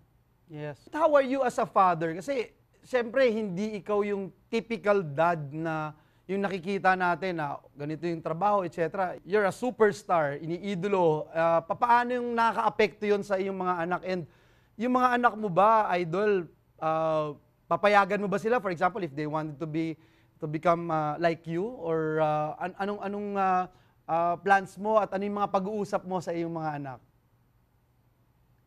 Yes. 0.51 0.83
How 0.91 1.15
are 1.15 1.23
you 1.23 1.47
as 1.47 1.55
a 1.63 1.67
father? 1.67 2.11
Kasi, 2.19 2.51
siyempre, 2.83 3.31
hindi 3.31 3.79
ikaw 3.79 4.03
yung 4.03 4.35
typical 4.51 5.07
dad 5.07 5.55
na 5.55 5.95
yung 6.27 6.43
nakikita 6.43 6.99
natin 6.99 7.39
na 7.39 7.63
ganito 7.79 8.03
yung 8.03 8.19
trabaho, 8.19 8.67
etc. 8.67 9.15
You're 9.23 9.47
a 9.47 9.55
superstar, 9.55 10.43
iniidolo. 10.43 11.31
Uh, 11.31 11.63
papaano 11.63 12.19
yung 12.19 12.35
nakaka-apekto 12.35 13.07
yun 13.07 13.23
sa 13.23 13.39
iyong 13.39 13.55
mga 13.55 13.75
anak? 13.87 14.01
And 14.03 14.27
yung 14.75 14.99
mga 14.99 15.23
anak 15.23 15.35
mo 15.39 15.47
ba, 15.47 15.87
idol, 15.95 16.51
ah, 16.83 17.31
papayagan 17.71 18.19
mo 18.19 18.27
ba 18.27 18.43
sila? 18.43 18.59
For 18.59 18.75
example, 18.75 19.07
if 19.07 19.15
they 19.15 19.31
wanted 19.31 19.55
to 19.55 19.71
be 19.71 19.95
to 20.41 20.47
become 20.47 20.89
ah, 20.93 21.17
like 21.19 21.45
you? 21.49 21.65
Or 21.65 22.21
ah, 22.21 22.57
an- 22.61 22.77
anong, 22.81 23.01
anong 23.03 23.29
ah, 23.37 23.65
ah, 24.07 24.35
plans 24.41 24.77
mo 24.77 25.01
at 25.01 25.13
ano 25.13 25.23
yung 25.25 25.39
mga 25.41 25.51
pag-uusap 25.53 26.03
mo 26.05 26.21
sa 26.21 26.33
iyong 26.33 26.53
mga 26.53 26.71
anak? 26.83 27.01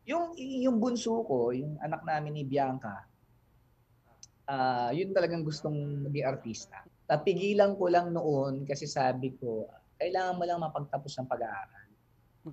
Yung 0.10 0.34
yung 0.38 0.82
bunso 0.82 1.21
ko, 1.21 1.53
yung 1.53 1.77
anak 1.86 2.01
namin 2.01 2.34
ni 2.34 2.43
Bianca, 2.43 3.05
ah 4.49 4.89
yun 4.89 5.13
talagang 5.13 5.45
gustong 5.45 6.10
maging 6.10 6.25
artista. 6.25 6.82
Napigilan 7.05 7.77
ko 7.77 7.86
lang 7.89 8.10
noon 8.10 8.65
kasi 8.65 8.89
sabi 8.89 9.38
ko, 9.38 9.69
kailangan 10.01 10.38
mo 10.38 10.43
lang 10.47 10.62
mapagtapos 10.62 11.12
ng 11.19 11.29
pag-aaral. 11.29 11.88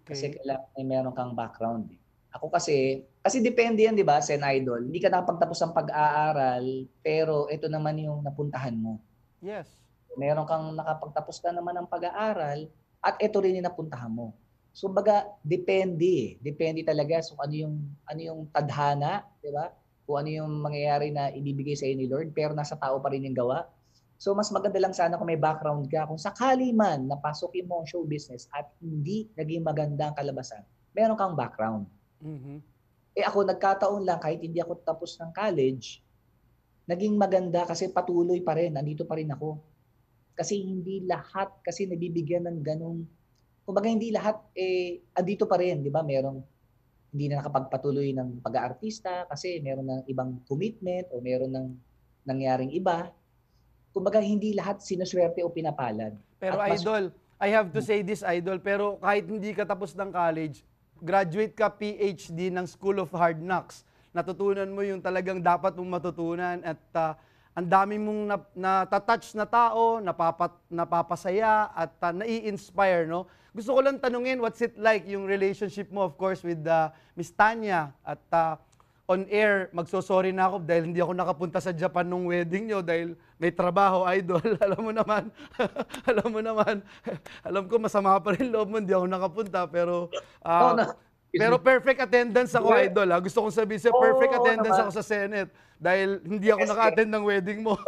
Kasi 0.04 0.28
Okay. 0.28 0.42
kailangan 0.42 0.68
may 0.76 0.84
meron 0.84 1.14
kang 1.16 1.32
background. 1.32 1.88
Eh. 1.94 2.00
Ako 2.36 2.52
kasi, 2.52 3.06
kasi 3.26 3.42
depende 3.42 3.82
yan, 3.82 3.98
di 3.98 4.06
ba, 4.06 4.22
Sen 4.22 4.38
Idol. 4.38 4.86
Hindi 4.86 5.02
ka 5.02 5.10
nakapagtapos 5.10 5.58
ng 5.58 5.74
pag-aaral, 5.74 6.64
pero 7.02 7.50
ito 7.50 7.66
naman 7.66 7.98
yung 7.98 8.22
napuntahan 8.22 8.78
mo. 8.78 9.02
Yes. 9.42 9.66
Meron 10.14 10.46
kang 10.46 10.78
nakapagtapos 10.78 11.42
ka 11.42 11.50
naman 11.50 11.74
ng 11.74 11.90
pag-aaral, 11.90 12.70
at 13.02 13.18
ito 13.22 13.38
rin 13.42 13.58
yung 13.58 13.66
napuntahan 13.66 14.10
mo. 14.10 14.34
So 14.76 14.92
baga 14.92 15.24
depende, 15.40 16.04
eh. 16.04 16.30
depende 16.36 16.84
talaga 16.84 17.22
so 17.24 17.32
ano 17.40 17.54
yung 17.56 17.74
ano 18.04 18.20
yung 18.20 18.40
tadhana, 18.52 19.24
'di 19.40 19.48
ba? 19.48 19.72
Kung 20.04 20.20
ano 20.20 20.28
yung 20.28 20.52
mangyayari 20.60 21.08
na 21.14 21.32
ibibigay 21.32 21.72
sa 21.72 21.88
ni 21.88 22.04
Lord, 22.04 22.36
pero 22.36 22.52
nasa 22.52 22.76
tao 22.76 23.00
pa 23.00 23.08
rin 23.08 23.24
yung 23.24 23.32
gawa. 23.32 23.64
So 24.20 24.36
mas 24.36 24.52
maganda 24.52 24.76
lang 24.76 24.92
sana 24.92 25.16
kung 25.16 25.32
may 25.32 25.40
background 25.40 25.88
ka. 25.88 26.04
Kung 26.04 26.20
sakali 26.20 26.76
man 26.76 27.08
napasukin 27.08 27.64
mo 27.64 27.80
ang 27.80 27.88
show 27.88 28.04
business 28.04 28.52
at 28.52 28.68
hindi 28.84 29.32
naging 29.32 29.64
maganda 29.64 30.12
ang 30.12 30.16
kalabasan, 30.18 30.60
meron 30.92 31.16
kang 31.16 31.32
background. 31.32 31.88
Mhm. 32.20 32.75
Eh 33.16 33.24
ako 33.24 33.48
nagkataon 33.48 34.04
lang 34.04 34.20
kahit 34.20 34.44
hindi 34.44 34.60
ako 34.60 34.84
tapos 34.84 35.16
ng 35.16 35.32
college, 35.32 36.04
naging 36.84 37.16
maganda 37.16 37.64
kasi 37.64 37.88
patuloy 37.88 38.44
pa 38.44 38.54
rin, 38.54 38.76
nandito 38.76 39.08
pa 39.08 39.16
rin 39.16 39.32
ako. 39.32 39.56
Kasi 40.36 40.60
hindi 40.60 41.00
lahat 41.08 41.48
kasi 41.64 41.88
nabibigyan 41.88 42.44
ng 42.44 42.58
ganong 42.60 43.00
kumbaga 43.66 43.88
hindi 43.88 44.14
lahat 44.14 44.38
eh 44.54 45.00
andito 45.16 45.48
pa 45.48 45.58
rin, 45.58 45.82
'di 45.82 45.90
ba? 45.90 46.04
Merong 46.04 46.38
hindi 47.10 47.32
na 47.32 47.40
nakapagpatuloy 47.40 48.12
ng 48.12 48.44
pag-aartista 48.44 49.24
kasi 49.26 49.58
meron 49.64 49.88
ng 49.88 50.02
ibang 50.12 50.36
commitment 50.44 51.08
o 51.10 51.24
meron 51.24 51.48
ng 51.48 51.66
nangyaring 52.28 52.70
iba. 52.76 53.08
Kumbaga 53.90 54.20
hindi 54.20 54.52
lahat 54.52 54.84
sinuswerte 54.84 55.40
o 55.40 55.48
pinapalad. 55.48 56.12
Pero 56.36 56.60
At 56.60 56.76
mas- 56.76 56.84
idol, 56.84 57.08
I 57.40 57.48
have 57.52 57.72
to 57.72 57.80
say 57.80 58.04
this 58.04 58.20
idol, 58.20 58.60
pero 58.60 59.00
kahit 59.00 59.24
hindi 59.24 59.56
ka 59.56 59.64
tapos 59.64 59.96
ng 59.96 60.12
college, 60.12 60.60
graduate 61.00 61.52
ka 61.52 61.68
PhD 61.68 62.48
ng 62.48 62.64
School 62.64 63.02
of 63.02 63.12
Hard 63.12 63.40
Knocks. 63.40 63.84
Natutunan 64.16 64.68
mo 64.72 64.80
yung 64.80 65.04
talagang 65.04 65.44
dapat 65.44 65.76
mong 65.76 65.90
matutunan 66.00 66.56
at 66.64 66.80
ah, 66.96 67.12
ang 67.56 67.68
dami 67.68 67.96
mong 67.96 68.22
na- 68.28 68.48
natatouch 68.52 69.32
na 69.36 69.48
tao, 69.48 70.00
napapat, 70.00 70.52
napapasaya 70.68 71.72
at 71.72 71.92
ah, 72.00 72.12
nai-inspire, 72.12 73.08
no? 73.08 73.28
Gusto 73.56 73.72
ko 73.72 73.80
lang 73.80 73.96
tanungin, 73.96 74.36
what's 74.36 74.60
it 74.60 74.76
like 74.76 75.08
yung 75.08 75.24
relationship 75.24 75.88
mo, 75.88 76.04
of 76.04 76.20
course, 76.20 76.44
with 76.44 76.60
ah, 76.68 76.92
Miss 77.16 77.32
Tanya? 77.32 77.92
At 78.04 78.20
ah, 78.32 78.60
on 79.06 79.22
air, 79.30 79.70
magsosorry 79.70 80.34
na 80.34 80.50
ako 80.50 80.66
dahil 80.66 80.90
hindi 80.90 80.98
ako 80.98 81.14
nakapunta 81.14 81.62
sa 81.62 81.70
Japan 81.70 82.02
nung 82.02 82.26
wedding 82.26 82.66
nyo 82.66 82.82
dahil 82.82 83.14
may 83.38 83.54
trabaho, 83.54 84.02
idol. 84.10 84.42
alam 84.66 84.82
mo 84.82 84.90
naman, 84.90 85.30
alam 86.10 86.28
mo 86.28 86.40
naman, 86.42 86.76
alam 87.48 87.64
ko 87.70 87.78
masama 87.78 88.18
pa 88.18 88.34
rin 88.34 88.50
loob 88.50 88.66
mo, 88.66 88.82
hindi 88.82 88.90
ako 88.90 89.06
nakapunta, 89.06 89.70
pero, 89.70 90.10
ah, 90.42 90.70
Oo 90.70 90.74
na. 90.74 90.84
pero 91.30 91.54
perfect 91.62 92.02
attendance 92.02 92.50
ako, 92.58 92.74
Well, 92.74 92.82
idol. 92.82 93.08
ah. 93.14 93.22
Gusto 93.22 93.46
kong 93.46 93.54
sabihin 93.54 93.82
sa 93.82 93.94
perfect 93.94 94.32
oo 94.34 94.38
attendance 94.42 94.74
naman. 94.74 94.84
ako 94.90 94.92
sa 94.98 95.04
Senate 95.06 95.50
dahil 95.78 96.08
hindi 96.26 96.50
ako 96.50 96.60
Yes, 96.66 96.70
naka-attend 96.74 97.10
ng 97.14 97.24
wedding 97.24 97.60
mo. 97.62 97.78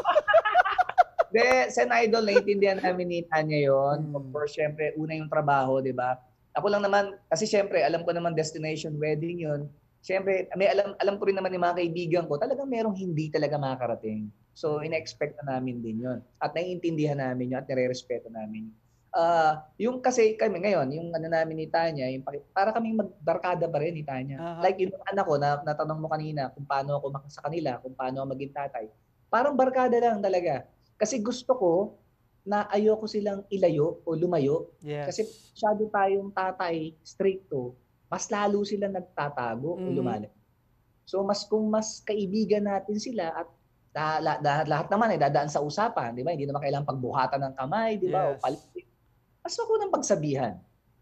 De, 1.29 1.69
Sen 1.69 1.93
Idol, 1.93 2.25
naiintindihan 2.25 2.81
namin 2.81 3.05
ni 3.05 3.19
Tanya 3.29 3.59
yun. 3.61 4.09
Mm. 4.09 4.17
Of 4.17 4.25
course, 4.33 4.57
syempre, 4.57 4.97
una 4.97 5.13
yung 5.13 5.29
trabaho, 5.29 5.77
di 5.83 5.93
ba? 5.93 6.17
Ako 6.57 6.73
lang 6.73 6.81
naman, 6.81 7.21
kasi 7.29 7.45
syempre, 7.45 7.85
alam 7.85 8.01
ko 8.01 8.17
naman 8.17 8.33
destination 8.33 8.97
wedding 8.97 9.45
yun. 9.45 9.69
Syempre, 9.99 10.47
may 10.55 10.71
alam, 10.71 10.95
alam 11.03 11.15
ko 11.19 11.27
rin 11.27 11.37
naman 11.37 11.53
yung 11.53 11.65
mga 11.67 11.79
kaibigan 11.83 12.25
ko, 12.31 12.39
talagang 12.39 12.71
merong 12.71 12.95
hindi 12.95 13.29
talaga 13.29 13.59
makakarating. 13.59 14.31
So, 14.55 14.83
ina-expect 14.83 15.39
na 15.43 15.59
namin 15.59 15.83
din 15.83 16.03
yun. 16.03 16.19
At 16.43 16.55
naiintindihan 16.55 17.19
namin 17.19 17.55
yun 17.55 17.59
at 17.63 17.67
nire-respeto 17.71 18.31
namin. 18.31 18.71
Ah, 19.15 19.67
yung 19.81 20.05
kasi 20.05 20.37
kami 20.37 20.61
ngayon, 20.63 20.93
yung 20.93 21.09
ano 21.11 21.27
namin 21.33 21.65
ni 21.65 21.67
Tanya, 21.67 22.07
yung 22.13 22.23
para 22.53 22.71
kaming 22.77 23.01
magbarkada 23.01 23.65
pa 23.67 23.79
rin 23.81 23.97
ni 23.97 24.05
Tanya. 24.05 24.37
Aha. 24.37 24.61
Like 24.69 24.79
yung 24.85 24.95
anak 25.09 25.25
ko 25.25 25.35
na 25.41 25.59
natanong 25.65 25.99
mo 25.99 26.09
kanina 26.13 26.53
kung 26.53 26.69
paano 26.69 27.01
ako 27.01 27.07
sa 27.33 27.43
kanila, 27.49 27.81
kung 27.81 27.97
paano 27.97 28.23
ako 28.23 28.37
maging 28.37 28.53
tatay. 28.53 28.85
Parang 29.33 29.57
barkada 29.57 29.97
lang 29.97 30.21
talaga. 30.21 30.69
Kasi 31.01 31.23
gusto 31.25 31.57
ko 31.57 31.73
na 32.45 32.69
ayoko 32.69 33.09
silang 33.09 33.45
ilayo 33.49 34.01
o 34.05 34.17
lumayo. 34.17 34.73
Yes. 34.85 35.09
Kasi 35.09 35.21
masyado 35.57 35.83
tayong 35.89 36.31
tatay, 36.33 36.97
stricto, 37.01 37.77
mas 38.09 38.27
lalo 38.29 38.65
sila 38.65 38.89
nagtatago 38.89 39.77
o 39.77 39.81
Mhm. 39.81 39.95
lumalab. 39.95 40.33
So 41.05 41.21
mas 41.25 41.45
kung 41.45 41.69
mas 41.69 42.01
kaibigan 42.03 42.65
natin 42.65 42.97
sila 43.01 43.33
at 43.33 43.49
da- 43.93 44.21
la- 44.21 44.41
da- 44.41 44.69
lahat 44.69 44.89
naman 44.93 45.17
ay 45.17 45.21
dadaan 45.21 45.49
sa 45.49 45.65
usapan, 45.65 46.13
di 46.13 46.21
ba? 46.21 46.33
Hindi 46.33 46.45
naman 46.45 46.61
kailangang 46.61 46.93
pagbuhatan 46.93 47.41
ng 47.41 47.55
kamay, 47.57 47.97
di 47.97 48.09
ba? 48.09 48.33
Yes. 48.33 48.37
O 48.37 48.43
palit. 48.45 48.87
Mas 49.41 49.55
ako 49.57 49.73
ng 49.81 49.93
pagsabihan. 49.93 50.55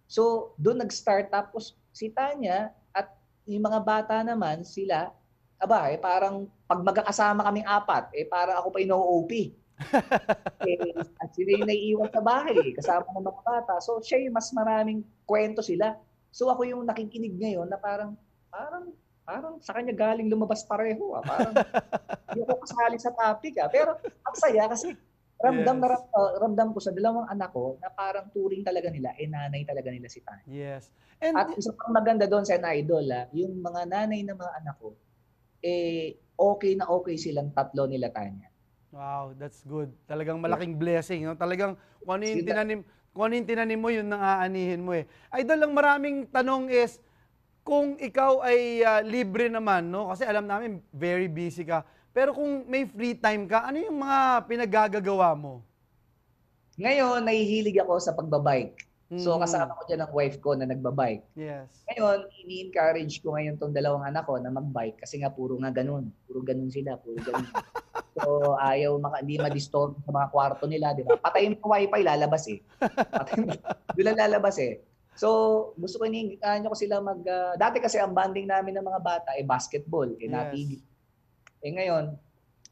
So 0.07 0.55
doon 0.55 0.87
nag-start 0.87 1.31
tapos 1.31 1.75
si 1.91 2.11
Tanya 2.11 2.71
at 2.95 3.11
yung 3.47 3.67
mga 3.67 3.83
bata 3.83 4.23
naman 4.23 4.63
sila, 4.63 5.11
aba, 5.59 5.91
eh 5.91 5.99
parang 5.99 6.47
pag 6.67 6.83
magkakasama 6.83 7.43
kaming 7.43 7.67
apat, 7.67 8.11
eh 8.15 8.27
parang 8.27 8.61
ako 8.63 8.69
pa 8.71 8.79
yung 8.83 8.95
OP. 8.95 9.33
eh, 10.69 10.93
at 11.21 11.29
sila 11.37 11.51
yung 11.53 11.69
naiiwan 11.69 12.09
sa 12.09 12.23
bahay, 12.25 12.57
eh, 12.57 12.73
kasama 12.73 13.05
ng 13.13 13.25
mga 13.29 13.43
bata. 13.45 13.75
So, 13.81 14.01
siya 14.01 14.25
yung 14.25 14.33
mas 14.33 14.49
maraming 14.53 15.05
kwento 15.29 15.61
sila. 15.61 15.97
So, 16.37 16.53
ako 16.53 16.69
yung 16.69 16.85
nakikinig 16.85 17.33
ngayon 17.41 17.65
na 17.65 17.81
parang, 17.81 18.13
parang, 18.53 18.93
parang 19.25 19.57
sa 19.65 19.73
kanya 19.73 19.97
galing 19.97 20.29
lumabas 20.29 20.69
pareho. 20.69 21.17
Ah. 21.17 21.25
Parang, 21.25 21.55
hindi 22.29 22.45
ako 22.45 22.61
kasali 22.61 22.97
sa 23.01 23.17
topic. 23.17 23.57
Ah. 23.57 23.73
Pero, 23.73 23.97
ang 23.97 24.37
saya 24.37 24.69
kasi, 24.69 24.93
ramdam, 25.41 25.81
Yes. 25.81 25.81
na, 25.81 25.89
ram- 25.97 26.11
uh, 26.13 26.33
ramdam 26.37 26.69
ko 26.77 26.79
sa 26.85 26.93
dalawang 26.93 27.25
anak 27.33 27.57
ko 27.57 27.81
na 27.81 27.89
parang 27.89 28.29
turing 28.37 28.61
talaga 28.61 28.93
nila, 28.93 29.17
eh 29.17 29.25
nanay 29.25 29.65
talaga 29.65 29.89
nila 29.89 30.13
si 30.13 30.21
Tanya. 30.21 30.45
Yes. 30.45 30.93
And 31.25 31.41
At 31.41 31.57
isa 31.57 31.73
pang 31.73 31.97
maganda 31.97 32.29
doon 32.29 32.45
sa 32.45 32.61
idol, 32.61 33.09
ah, 33.09 33.25
yung 33.33 33.57
mga 33.57 33.89
nanay 33.89 34.21
ng 34.21 34.37
mga 34.37 34.53
anak 34.61 34.77
ko, 34.77 34.93
eh, 35.65 36.21
okay 36.37 36.77
na 36.77 36.85
okay 36.93 37.17
silang 37.17 37.49
tatlo 37.57 37.89
nila 37.89 38.13
Tanya. 38.13 38.53
Wow, 38.93 39.33
that's 39.37 39.65
good. 39.65 39.93
Talagang 40.09 40.41
malaking 40.41 40.77
blessing. 40.77 41.25
No? 41.29 41.37
Talagang 41.37 41.77
kung 42.01 42.17
ano 42.17 42.25
yung 42.25 42.45
tinanim, 42.45 42.81
kung 43.17 43.33
ano 43.33 43.41
yung 43.41 43.49
tinanim 43.49 43.81
mo, 43.81 43.89
yun 43.89 44.05
nang 44.05 44.21
aanihin 44.21 44.85
mo 44.85 44.93
eh. 44.93 45.09
Idol, 45.33 45.65
ang 45.65 45.73
maraming 45.73 46.29
tanong 46.29 46.69
is, 46.69 47.01
kung 47.65 47.97
ikaw 47.97 48.45
ay 48.45 48.85
ah, 48.85 49.01
libre 49.01 49.49
naman, 49.49 49.89
no? 49.89 50.13
Kasi 50.13 50.29
alam 50.29 50.45
namin, 50.45 50.85
very 50.93 51.25
busy 51.25 51.65
ka. 51.65 51.81
Pero 52.13 52.37
kung 52.37 52.69
may 52.69 52.85
free 52.85 53.17
time 53.17 53.49
ka, 53.49 53.65
ano 53.65 53.81
yung 53.81 54.05
mga 54.05 54.45
pinagagagawa 54.45 55.33
mo? 55.33 55.65
Ngayon, 56.77 57.25
nahihilig 57.25 57.81
ako 57.81 57.97
sa 57.97 58.13
pagbabike. 58.13 58.85
So, 59.17 59.39
Mm, 59.39 59.47
kasama 59.47 59.79
ko 59.79 59.83
dyan 59.87 60.03
ang 60.03 60.13
wife 60.13 60.37
ko 60.43 60.59
na 60.59 60.67
nagbabike. 60.67 61.25
Yes. 61.39 61.71
Ngayon, 61.89 62.27
ini-encourage 62.43 63.23
ko 63.23 63.39
ngayon 63.39 63.55
tong 63.55 63.71
dalawang 63.71 64.03
anak 64.03 64.27
ko 64.27 64.35
na 64.43 64.51
magbike 64.51 64.99
kasi 64.99 65.23
nga 65.23 65.31
puro 65.31 65.55
nga 65.63 65.71
ganun. 65.71 66.11
Puro 66.27 66.43
ganun 66.43 66.69
sila, 66.75 66.99
puro 66.99 67.17
ganun. 67.23 67.47
so, 68.17 68.57
ayaw 68.57 68.97
maka, 68.97 69.21
hindi 69.21 69.37
ma-disturb 69.37 70.01
sa 70.01 70.11
mga 70.11 70.29
kwarto 70.33 70.65
nila, 70.65 70.97
di 70.97 71.05
ba? 71.05 71.21
Patayin 71.21 71.61
mo 71.61 71.69
wifi, 71.77 72.01
lalabas 72.01 72.49
eh. 72.49 72.65
Patayin 73.13 73.53
mo, 73.53 73.53
doon 73.97 74.17
lalabas 74.17 74.57
eh. 74.57 74.81
So, 75.17 75.29
gusto 75.81 76.01
ko 76.01 76.05
ini 76.09 76.37
ko 76.41 76.77
sila 76.77 77.01
mag... 77.01 77.21
ah, 77.25 77.57
dati 77.57 77.81
kasi 77.81 77.97
ang 77.97 78.13
banding 78.13 78.49
namin 78.49 78.77
ng 78.77 78.85
mga 78.85 79.01
bata 79.01 79.29
ay 79.33 79.45
basketball, 79.45 80.09
eh 80.21 80.29
Yes. 80.29 80.33
natigil. 80.33 80.81
Eh 81.65 81.73
ngayon, 81.73 82.05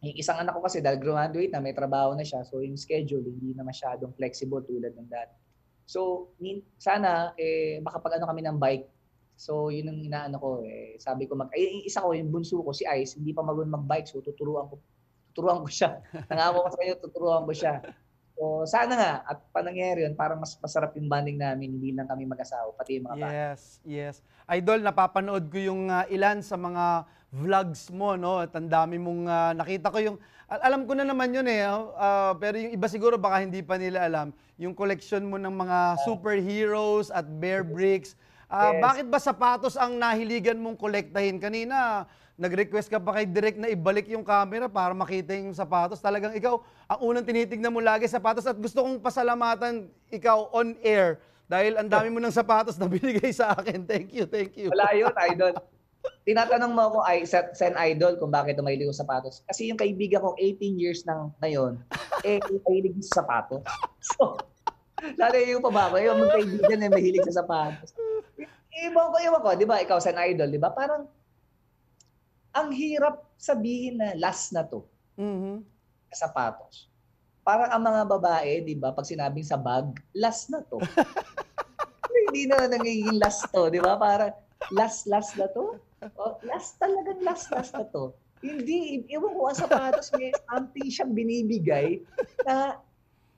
yung 0.04 0.16
isang 0.20 0.36
anak 0.36 0.52
ko 0.52 0.60
kasi 0.60 0.84
dahil 0.84 1.00
graduate 1.00 1.48
na, 1.48 1.64
may 1.64 1.72
trabaho 1.72 2.12
na 2.12 2.24
siya, 2.24 2.44
so 2.44 2.60
yung 2.60 2.76
schedule 2.76 3.24
hindi 3.24 3.56
na 3.56 3.64
masyadong 3.64 4.12
flexible 4.12 4.60
tulad 4.60 4.92
ng 4.92 5.08
dati. 5.08 5.36
So, 5.88 6.32
sana 6.80 7.32
eh 7.36 7.80
makapag-ano 7.80 8.28
kami 8.28 8.40
ng 8.44 8.56
bike. 8.60 8.86
So, 9.34 9.72
yun 9.72 9.90
ang 9.90 10.00
inaano 10.00 10.36
ko 10.38 10.48
eh. 10.62 10.96
Sabi 11.00 11.26
ko 11.26 11.34
mag 11.34 11.50
eh, 11.56 11.84
isa 11.84 12.04
ko 12.04 12.12
yung 12.12 12.30
bunso 12.30 12.60
ko 12.60 12.70
si 12.76 12.84
Ice, 12.86 13.16
hindi 13.16 13.32
pa 13.32 13.40
marunong 13.40 13.82
mag-bike, 13.82 14.08
so 14.08 14.20
tuturuan 14.20 14.68
ko 14.68 14.78
tuturuan 15.34 15.66
ko 15.66 15.68
siya. 15.68 15.98
Nangako 16.30 16.62
ko 16.62 16.68
sa 16.70 16.78
kanya, 16.78 16.94
tuturuan 17.02 17.42
ko 17.42 17.52
siya. 17.52 17.74
So, 18.34 18.62
sana 18.66 18.92
nga 18.94 19.12
at 19.26 19.38
panangyari 19.50 20.06
yun, 20.06 20.14
parang 20.14 20.38
mas 20.38 20.54
masarap 20.58 20.94
yung 20.94 21.10
bonding 21.10 21.38
namin, 21.38 21.74
hindi 21.74 21.90
lang 21.90 22.06
kami 22.06 22.22
mag-asawa, 22.26 22.70
pati 22.78 22.98
yung 22.98 23.10
mga 23.10 23.16
bata. 23.18 23.30
Yes, 23.34 23.60
yes. 23.82 24.14
Idol, 24.46 24.82
napapanood 24.82 25.50
ko 25.50 25.58
yung 25.58 25.90
ah, 25.90 26.06
ilan 26.06 26.38
sa 26.38 26.54
mga 26.54 27.06
vlogs 27.34 27.90
mo, 27.90 28.14
no? 28.14 28.38
At 28.38 28.54
ang 28.54 28.70
dami 28.70 28.98
mong 28.98 29.22
ah, 29.26 29.52
nakita 29.54 29.90
ko 29.90 29.98
yung 29.98 30.16
al- 30.46 30.62
alam 30.70 30.82
ko 30.86 30.94
na 30.94 31.06
naman 31.06 31.30
yun 31.30 31.46
eh, 31.46 31.66
ah, 31.66 32.34
pero 32.38 32.58
yung 32.58 32.74
iba 32.74 32.86
siguro 32.86 33.18
baka 33.18 33.42
hindi 33.42 33.62
pa 33.62 33.74
nila 33.74 34.06
alam, 34.06 34.30
yung 34.54 34.74
collection 34.74 35.26
mo 35.26 35.38
ng 35.38 35.54
mga 35.54 35.78
superheroes 36.02 37.10
at 37.10 37.26
bear 37.38 37.62
bricks. 37.62 38.14
Ah, 38.46 38.70
Yes. 38.70 38.82
Bakit 38.82 39.06
ba 39.10 39.18
sapatos 39.18 39.74
ang 39.74 39.94
nahiligan 39.94 40.58
mong 40.58 40.78
kolektahin? 40.78 41.38
Kanina, 41.38 42.06
nag-request 42.34 42.90
ka 42.90 42.98
pa 42.98 43.14
kay 43.14 43.26
Direk 43.30 43.56
na 43.58 43.70
ibalik 43.70 44.10
yung 44.10 44.26
camera 44.26 44.66
para 44.66 44.90
makita 44.90 45.38
yung 45.38 45.54
sapatos. 45.54 46.02
Talagang 46.02 46.34
ikaw, 46.34 46.58
ang 46.90 47.00
unang 47.00 47.26
tinitignan 47.26 47.70
mo 47.70 47.78
lagi 47.78 48.10
sapatos 48.10 48.46
at 48.46 48.58
gusto 48.58 48.82
kong 48.82 48.98
pasalamatan 48.98 49.86
ikaw 50.10 50.50
on 50.50 50.74
air 50.82 51.22
dahil 51.46 51.78
ang 51.78 51.86
dami 51.86 52.10
mo 52.10 52.18
ng 52.18 52.34
sapatos 52.34 52.74
na 52.74 52.90
binigay 52.92 53.30
sa 53.30 53.54
akin. 53.54 53.86
Thank 53.86 54.10
you, 54.10 54.26
thank 54.26 54.58
you. 54.58 54.74
Wala 54.74 54.90
yun, 54.98 55.14
idol. 55.30 55.54
Tinatanong 56.24 56.72
mo 56.76 56.82
ako, 56.92 56.98
ay, 57.06 57.24
sen 57.28 57.72
idol, 57.80 58.20
kung 58.20 58.28
bakit 58.28 58.60
mahilig 58.60 58.90
ko 58.90 58.92
sa 58.92 59.08
sapatos. 59.08 59.40
Kasi 59.48 59.72
yung 59.72 59.80
kaibigan 59.80 60.20
ko, 60.20 60.36
18 60.36 60.76
years 60.76 61.00
nang 61.08 61.32
ngayon, 61.40 61.80
eh, 62.26 62.42
mahilig 62.66 62.98
sa 63.08 63.22
sapatos. 63.22 63.62
So, 64.04 64.36
lalo 65.16 65.36
yung 65.40 65.64
pa 65.64 65.72
ba 65.72 65.82
ako, 65.88 65.96
yung 65.96 66.16
mga 66.20 66.34
kaibigan 66.36 66.78
na 66.80 66.92
mahilig 66.92 67.24
sa 67.32 67.40
sapatos. 67.40 67.96
Iwan 68.84 69.06
ko, 69.12 69.16
iwan 69.16 69.40
ko, 69.40 69.48
di 69.56 69.64
ba, 69.64 69.80
ikaw, 69.80 69.96
sen 69.96 70.16
idol, 70.20 70.52
di 70.52 70.60
ba? 70.60 70.76
Parang, 70.76 71.08
ang 72.54 72.70
hirap 72.70 73.26
sabihin 73.34 73.98
na 73.98 74.14
last 74.14 74.54
na 74.54 74.62
to, 74.62 74.86
Mhm. 75.18 75.66
sa 76.14 76.30
sapatos. 76.30 76.86
Parang 77.44 77.68
ang 77.68 77.82
mga 77.82 78.02
babae, 78.08 78.64
di 78.64 78.72
ba, 78.72 78.94
pag 78.94 79.04
sinabing 79.04 79.44
sa 79.44 79.58
bag, 79.60 79.90
last 80.16 80.48
na 80.48 80.62
to. 80.64 80.78
Hindi 82.24 82.48
na 82.48 82.70
nagiging 82.70 83.20
last 83.20 83.50
to, 83.52 83.68
di 83.68 83.82
ba? 83.82 83.98
Parang, 83.98 84.32
last, 84.72 85.04
last 85.04 85.36
na 85.36 85.50
to? 85.50 85.76
Oh, 86.16 86.38
last 86.46 86.78
talagang 86.78 87.20
last, 87.20 87.50
last 87.52 87.74
na 87.74 87.84
to. 87.84 88.14
Hindi, 88.40 89.04
iwan 89.08 89.32
ko 89.34 89.42
ang 89.50 89.58
sapatos, 89.58 90.08
may 90.14 90.32
something 90.48 90.88
siyang 90.94 91.12
binibigay 91.12 92.00
na 92.44 92.80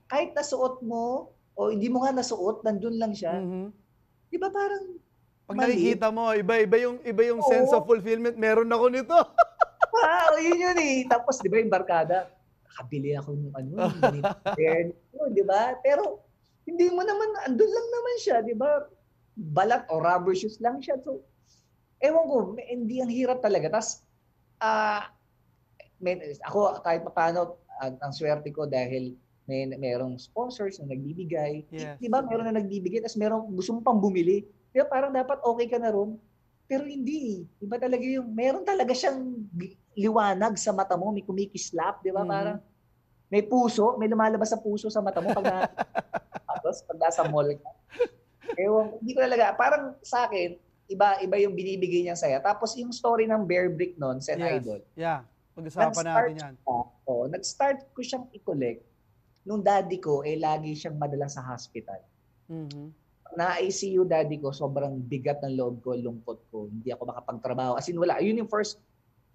kahit 0.07 0.37
nasuot 0.37 0.83
mo, 0.83 1.33
o 1.57 1.73
hindi 1.73 1.89
mo 1.89 2.05
nga 2.05 2.15
nasuot, 2.15 2.63
nandun 2.63 3.01
lang 3.01 3.17
siya. 3.17 3.41
Mhm. 3.41 3.73
Di 4.29 4.37
ba 4.37 4.53
parang, 4.53 5.01
Pag 5.47 5.57
Mali. 5.57 5.79
nakikita 5.79 6.07
mo, 6.11 6.35
iba-iba 6.35 6.77
yung, 6.83 6.97
iba 7.07 7.23
yung 7.23 7.39
Oo. 7.39 7.47
sense 7.47 7.71
of 7.71 7.87
fulfillment. 7.87 8.35
Meron 8.35 8.67
ako 8.67 8.87
nito. 8.91 9.15
wow, 9.95 10.35
yun 10.43 10.59
yun 10.59 10.79
eh. 10.83 11.07
Tapos, 11.07 11.39
di 11.39 11.47
ba 11.47 11.63
yung 11.63 11.71
barkada, 11.71 12.27
nakabili 12.67 13.15
ako 13.15 13.31
ng 13.39 13.55
ano, 13.55 13.75
ganito, 14.03 14.27
di 15.39 15.45
ba? 15.47 15.79
Pero, 15.87 16.27
hindi 16.67 16.91
mo 16.91 17.07
naman, 17.07 17.47
andun 17.47 17.71
lang 17.71 17.89
naman 17.95 18.15
siya, 18.19 18.37
di 18.43 18.59
ba? 18.59 18.91
Balat 19.39 19.87
o 19.87 20.03
rubber 20.03 20.35
shoes 20.35 20.59
lang 20.59 20.83
siya. 20.83 20.99
So, 21.07 21.23
ewan 22.03 22.27
ko, 22.27 22.37
hindi 22.59 22.99
ang 22.99 23.13
hirap 23.15 23.39
talaga. 23.39 23.71
Tapos, 23.71 24.03
ah, 24.59 25.15
may- 26.03 26.35
ako 26.43 26.83
kahit 26.83 27.07
pa 27.07 27.13
paano, 27.15 27.63
ang, 27.79 27.95
ang 28.03 28.13
swerte 28.13 28.51
ko 28.51 28.67
dahil 28.67 29.15
may 29.47 29.63
merong 29.71 30.19
sponsors 30.19 30.83
na 30.83 30.91
nagbibigay. 30.91 31.63
Di- 31.71 31.87
Yes. 31.87 31.97
Di 32.03 32.11
ba? 32.11 32.19
Meron 32.19 32.51
na 32.51 32.59
nagbibigay, 32.59 32.99
tapos 32.99 33.15
merong 33.15 33.47
gusto 33.55 33.79
mo 33.79 33.81
pang 33.81 34.03
bumili. 34.03 34.43
Di 34.77 34.85
ba? 34.85 34.93
Parang 34.93 35.09
dapat 35.09 35.41
okay 35.41 35.73
ka 35.73 35.81
na 35.81 35.89
ron. 35.89 36.21
Pero 36.69 36.85
hindi. 36.85 37.49
eh. 37.49 37.65
Iba 37.65 37.81
talaga 37.81 38.05
yung, 38.05 38.29
meron 38.29 38.61
talaga 38.61 38.93
siyang 38.93 39.25
liwanag 39.97 40.61
sa 40.61 40.77
mata 40.77 41.01
mo, 41.01 41.09
may 41.17 41.25
kumikislap, 41.25 42.05
di 42.05 42.13
ba? 42.13 42.21
Mhm. 42.21 42.29
Parang 42.29 42.59
may 43.33 43.41
puso, 43.41 43.97
may 43.97 44.05
lumalabas 44.13 44.53
sa 44.53 44.61
puso 44.61 44.93
sa 44.93 45.01
mata 45.01 45.25
mo 45.25 45.33
pag 45.33 45.47
na, 45.49 45.59
tapos 46.53 46.85
pag 46.85 46.99
nasa 47.01 47.25
mall 47.25 47.49
ka. 47.57 47.71
Ewan, 48.61 48.93
ko, 48.93 48.95
hindi 49.01 49.13
ko 49.17 49.21
talaga, 49.25 49.57
parang 49.57 49.97
sa 50.05 50.29
akin, 50.29 50.61
iba 50.93 51.19
iba 51.25 51.37
yung 51.41 51.57
binibigay 51.57 52.05
niyang 52.05 52.21
saya. 52.21 52.39
Tapos 52.45 52.77
yung 52.77 52.93
story 52.93 53.25
ng 53.25 53.49
Bear 53.49 53.73
Brick 53.73 53.97
noon, 53.97 54.21
Sen 54.21 54.39
Yes. 54.39 54.61
Idol. 54.61 54.81
Yeah. 54.93 55.25
Pag-usapan 55.57 56.05
natin 56.05 56.35
yan. 56.37 56.55
Oh, 57.09 57.25
nag-start 57.25 57.89
ko 57.97 58.05
siyang 58.05 58.29
i-collect 58.37 58.85
nung 59.47 59.65
daddy 59.65 59.97
ko 59.97 60.21
eh 60.21 60.37
lagi 60.37 60.77
siyang 60.77 61.01
madala 61.01 61.33
sa 61.33 61.41
hospital. 61.41 62.05
Mhm. 62.53 63.06
Na 63.35 63.59
ICU 63.59 64.07
daddy 64.07 64.39
ko, 64.39 64.55
sobrang 64.55 65.03
bigat 65.03 65.43
ng 65.43 65.59
loob 65.59 65.83
ko, 65.83 65.99
lungkot 65.99 66.47
ko. 66.49 66.71
Hindi 66.71 66.95
ako 66.95 67.11
makapagtrabaho. 67.11 67.73
As 67.75 67.91
in 67.91 67.99
wala. 67.99 68.23
Yun 68.23 68.47
yung 68.47 68.51
first 68.51 68.79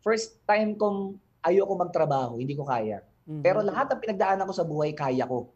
first 0.02 0.42
time 0.48 0.74
kong 0.80 1.20
ayoko 1.44 1.74
magtrabaho, 1.78 2.38
hindi 2.40 2.56
ko 2.56 2.66
kaya. 2.66 3.02
Mhm. 3.28 3.42
Pero 3.42 3.62
lahat 3.62 3.92
ng 3.92 4.02
pinagdaanan 4.02 4.50
ko 4.50 4.54
sa 4.56 4.66
buhay, 4.66 4.94
kaya 4.94 5.26
ko. 5.26 5.54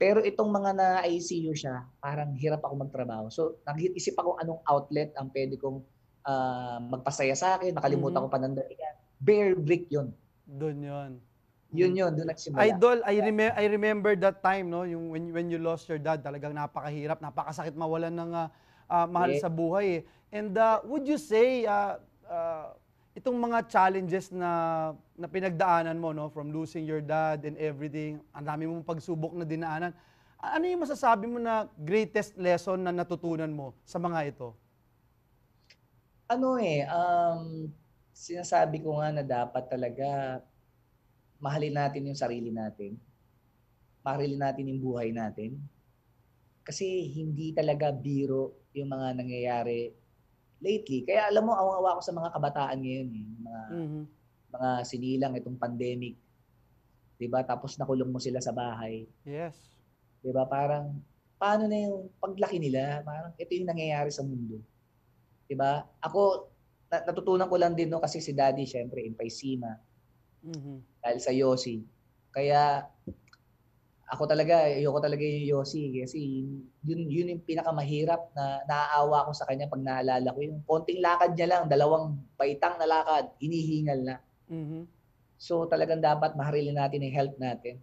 Pero 0.00 0.18
itong 0.24 0.50
mga 0.50 0.70
na 0.72 0.88
ICU 1.06 1.52
siya, 1.54 1.86
parang 2.00 2.34
hirap 2.34 2.64
ako 2.64 2.74
magtrabaho. 2.86 3.30
So, 3.30 3.60
nag-isip 3.62 4.18
ako 4.18 4.40
anong 4.40 4.60
outlet 4.66 5.12
ang 5.16 5.30
pwede 5.32 5.56
kong 5.56 5.84
ah, 6.22 6.78
magpasaya 6.78 7.34
sa 7.34 7.58
akin, 7.58 7.74
makalimutan 7.74 8.22
Mhm. 8.22 8.24
ko 8.24 8.30
panandalian. 8.30 8.94
Bear 9.18 9.58
brick 9.58 9.90
yun. 9.90 10.14
Doon 10.46 10.78
yun. 10.78 11.12
Yun 11.72 11.96
yun, 11.96 12.12
doon 12.12 12.28
nagsimula. 12.28 12.68
Idol, 12.68 13.00
I, 13.08 13.14
reme- 13.16 13.54
I 13.56 13.64
remember 13.64 14.12
that 14.20 14.44
time, 14.44 14.68
no, 14.68 14.84
yung 14.84 15.08
when, 15.08 15.24
when 15.32 15.46
you 15.48 15.56
lost 15.56 15.88
your 15.88 15.96
dad, 15.96 16.20
talagang 16.20 16.52
napakahirap, 16.52 17.24
napakasakit 17.24 17.72
mawalan 17.72 18.12
ng 18.12 18.30
ah, 18.36 18.48
ah, 18.92 19.06
mahal 19.08 19.32
Yeah. 19.32 19.40
sa 19.40 19.48
buhay. 19.48 20.04
eh. 20.04 20.36
And 20.36 20.52
ah, 20.60 20.84
would 20.84 21.08
you 21.08 21.16
say, 21.16 21.64
ah, 21.64 21.96
ah, 22.28 22.76
itong 23.16 23.40
mga 23.40 23.72
challenges 23.72 24.28
na, 24.36 24.92
na 25.16 25.26
pinagdaanan 25.32 25.96
mo, 25.96 26.12
no, 26.12 26.28
from 26.28 26.52
losing 26.52 26.84
your 26.84 27.00
dad 27.00 27.40
and 27.48 27.56
everything, 27.56 28.20
ang 28.36 28.44
dami 28.44 28.68
mong 28.68 28.84
pagsubok 28.84 29.32
na 29.32 29.48
dinaanan, 29.48 29.96
ano 30.36 30.64
yung 30.68 30.84
masasabi 30.84 31.24
mo 31.24 31.40
na 31.40 31.64
greatest 31.80 32.36
lesson 32.36 32.84
na 32.84 32.92
natutunan 32.92 33.48
mo 33.48 33.72
sa 33.88 33.96
mga 33.96 34.28
ito? 34.28 34.52
ano 36.32 36.56
eh, 36.56 36.88
um, 36.88 37.68
sinasabi 38.12 38.80
ko 38.80 38.96
nga 38.96 39.12
na 39.12 39.24
dapat 39.24 39.68
talaga 39.68 40.40
mahalin 41.42 41.74
natin 41.74 42.06
yung 42.06 42.14
sarili 42.16 42.54
natin. 42.54 42.94
Mahalin 44.06 44.38
natin 44.38 44.70
yung 44.70 44.78
buhay 44.80 45.10
natin. 45.10 45.58
Kasi 46.62 46.86
hindi 47.10 47.50
talaga 47.50 47.90
biro 47.90 48.70
yung 48.70 48.86
mga 48.86 49.18
nangyayari 49.18 49.90
lately. 50.62 51.02
Kaya 51.02 51.26
alam 51.26 51.42
mo, 51.42 51.58
awang-awa 51.58 51.98
ko 51.98 52.02
sa 52.06 52.14
mga 52.14 52.30
kabataan 52.30 52.78
ngayon 52.78 53.08
eh. 53.10 53.26
Mga, 53.42 53.62
Mhm. 53.74 54.02
mga 54.54 54.70
sinilang 54.86 55.34
itong 55.34 55.58
pandemic. 55.58 56.14
'Di 57.18 57.26
ba 57.26 57.42
Tapos 57.42 57.74
nakulong 57.74 58.10
mo 58.10 58.22
sila 58.22 58.38
sa 58.38 58.54
bahay. 58.54 59.06
Yes. 59.26 59.58
'Di 60.22 60.30
ba 60.30 60.46
Parang, 60.46 61.02
paano 61.34 61.66
na 61.66 61.74
yung 61.74 62.10
paglaki 62.22 62.62
nila? 62.62 63.02
Parang 63.02 63.34
ito 63.34 63.50
yung 63.50 63.66
nangyayari 63.66 64.10
sa 64.14 64.22
mundo. 64.22 64.62
'Di 65.46 65.58
ba 65.58 65.82
Ako, 65.98 66.46
na- 66.86 67.02
natutunan 67.02 67.50
ko 67.50 67.56
lang 67.58 67.74
din 67.74 67.90
no 67.90 67.98
kasi 67.98 68.22
si 68.22 68.30
daddy 68.30 68.62
syempre 68.62 69.02
emphysema 69.02 69.74
Mhm. 70.42 70.82
Dahil 71.02 71.18
sa 71.18 71.34
Yossi. 71.34 71.82
Kaya 72.32 72.86
ako 74.12 74.28
talaga, 74.28 74.68
ayoko 74.68 75.00
talaga 75.00 75.24
yung 75.24 75.56
Yossi 75.56 75.88
kasi 76.04 76.44
yun, 76.84 77.00
yun 77.08 77.32
yung 77.32 77.42
pinakamahirap 77.48 78.28
na 78.36 78.60
naaawa 78.68 79.24
ko 79.24 79.32
sa 79.32 79.48
kanya 79.48 79.72
pag 79.72 79.80
naalala 79.80 80.36
ko. 80.36 80.38
Yung 80.44 80.60
konting 80.68 81.00
lakad 81.00 81.32
niya 81.32 81.48
lang, 81.48 81.62
dalawang 81.66 82.20
baitang 82.36 82.76
na 82.76 82.84
lakad, 82.84 83.32
hinihingal 83.40 84.00
na. 84.04 84.16
Mhm. 84.52 84.84
So 85.40 85.64
talagang 85.66 86.04
dapat 86.04 86.36
mahalin 86.36 86.76
natin 86.76 87.02
yung 87.02 87.16
health 87.16 87.36
natin. 87.40 87.80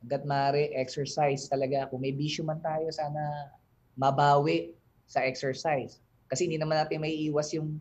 Hanggat 0.00 0.22
maaari, 0.24 0.72
exercise 0.74 1.44
talaga. 1.46 1.86
Kung 1.92 2.00
may 2.00 2.16
bisyo 2.16 2.42
man 2.42 2.58
tayo, 2.64 2.88
sana 2.88 3.52
mabawi 4.00 4.72
sa 5.04 5.22
exercise. 5.28 6.00
Kasi 6.30 6.48
hindi 6.48 6.56
naman 6.56 6.80
natin 6.80 7.04
may 7.04 7.12
iwas 7.28 7.52
yung, 7.52 7.76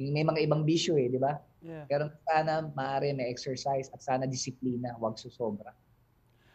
yung 0.00 0.12
may 0.16 0.24
mga 0.24 0.48
ibang 0.48 0.64
bisyo 0.64 0.96
eh, 0.96 1.12
di 1.12 1.20
ba? 1.20 1.36
Yeah. 1.60 1.84
Pero 1.88 2.08
sana 2.24 2.64
maaari 2.72 3.12
may 3.12 3.28
exercise 3.28 3.92
at 3.92 4.00
sana 4.00 4.24
disiplina, 4.24 4.96
huwag 4.96 5.20
susobra. 5.20 5.76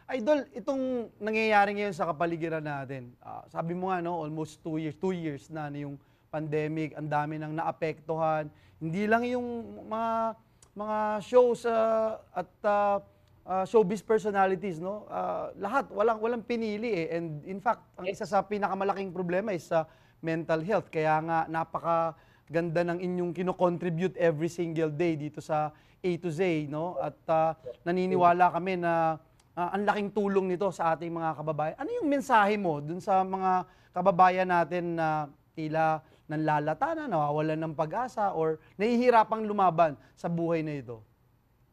Idol, 0.06 0.46
itong 0.54 1.10
nangyayari 1.18 1.74
ngayon 1.74 1.94
sa 1.94 2.06
kapaligiran 2.06 2.62
natin, 2.62 3.10
ah, 3.22 3.42
sabi 3.50 3.74
mo 3.74 3.90
nga, 3.90 3.98
no, 3.98 4.22
almost 4.22 4.62
two 4.62 4.78
years, 4.78 4.94
two 4.94 5.10
years 5.10 5.50
na 5.50 5.66
na 5.66 5.82
yung 5.82 5.98
pandemic, 6.30 6.94
ang 6.94 7.10
dami 7.10 7.42
nang 7.42 7.54
naapektuhan. 7.54 8.46
Hindi 8.78 9.06
lang 9.10 9.26
yung 9.26 9.46
mga 9.90 10.38
mga 10.76 10.98
shows 11.24 11.66
ah, 11.66 12.22
at 12.34 12.50
ah, 12.62 13.02
ah, 13.46 13.64
showbiz 13.66 14.02
personalities, 14.02 14.78
no? 14.78 15.06
Ah, 15.10 15.50
lahat, 15.58 15.90
walang 15.90 16.22
walang 16.22 16.42
pinili 16.46 17.06
eh. 17.06 17.16
And 17.18 17.42
in 17.46 17.58
fact, 17.58 17.82
ang 17.98 18.06
isa 18.06 18.26
sa 18.26 18.46
pinakamalaking 18.46 19.10
problema 19.10 19.54
is 19.54 19.66
sa 19.66 19.90
mental 20.22 20.62
health. 20.62 20.90
Kaya 20.90 21.18
nga 21.22 21.38
napaka 21.50 22.14
ganda 22.46 22.86
ng 22.86 23.02
inyong 23.02 23.32
kino-contribute 23.34 24.14
every 24.18 24.46
single 24.46 24.90
day 24.90 25.18
dito 25.18 25.42
sa 25.42 25.74
A 25.98 26.10
to 26.22 26.30
Z, 26.30 26.70
no? 26.70 26.94
At 27.02 27.18
ah, 27.26 27.52
naniniwala 27.82 28.54
kami 28.54 28.78
na 28.78 29.18
ah, 29.58 29.74
ang 29.74 29.82
laking 29.82 30.14
tulong 30.14 30.46
nito 30.46 30.70
sa 30.70 30.94
ating 30.94 31.10
mga 31.10 31.30
kababayan. 31.42 31.76
Ano 31.78 31.90
yung 31.90 32.08
mensahe 32.08 32.54
mo 32.54 32.78
dun 32.78 33.02
sa 33.02 33.26
mga 33.26 33.66
kababayan 33.90 34.46
natin 34.46 34.94
na 34.94 35.26
tila 35.58 35.98
nanlalata 36.26 36.94
na, 36.94 37.06
nawawalan 37.06 37.58
ng 37.58 37.74
pag-asa 37.74 38.34
or 38.34 38.58
nahihirapang 38.78 39.46
lumaban 39.46 39.94
sa 40.14 40.26
buhay 40.30 40.62
na 40.62 40.78
ito? 40.78 41.02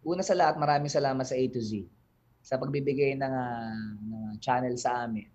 Una 0.06 0.22
sa 0.22 0.38
lahat, 0.38 0.58
maraming 0.58 0.92
salamat 0.92 1.26
sa 1.26 1.38
A 1.38 1.44
to 1.50 1.62
Z 1.62 1.86
sa 2.44 2.58
pagbibigay 2.60 3.14
ng, 3.16 3.34
ah, 3.34 3.78
ng 4.02 4.42
channel 4.42 4.74
sa 4.76 5.06
amin 5.06 5.34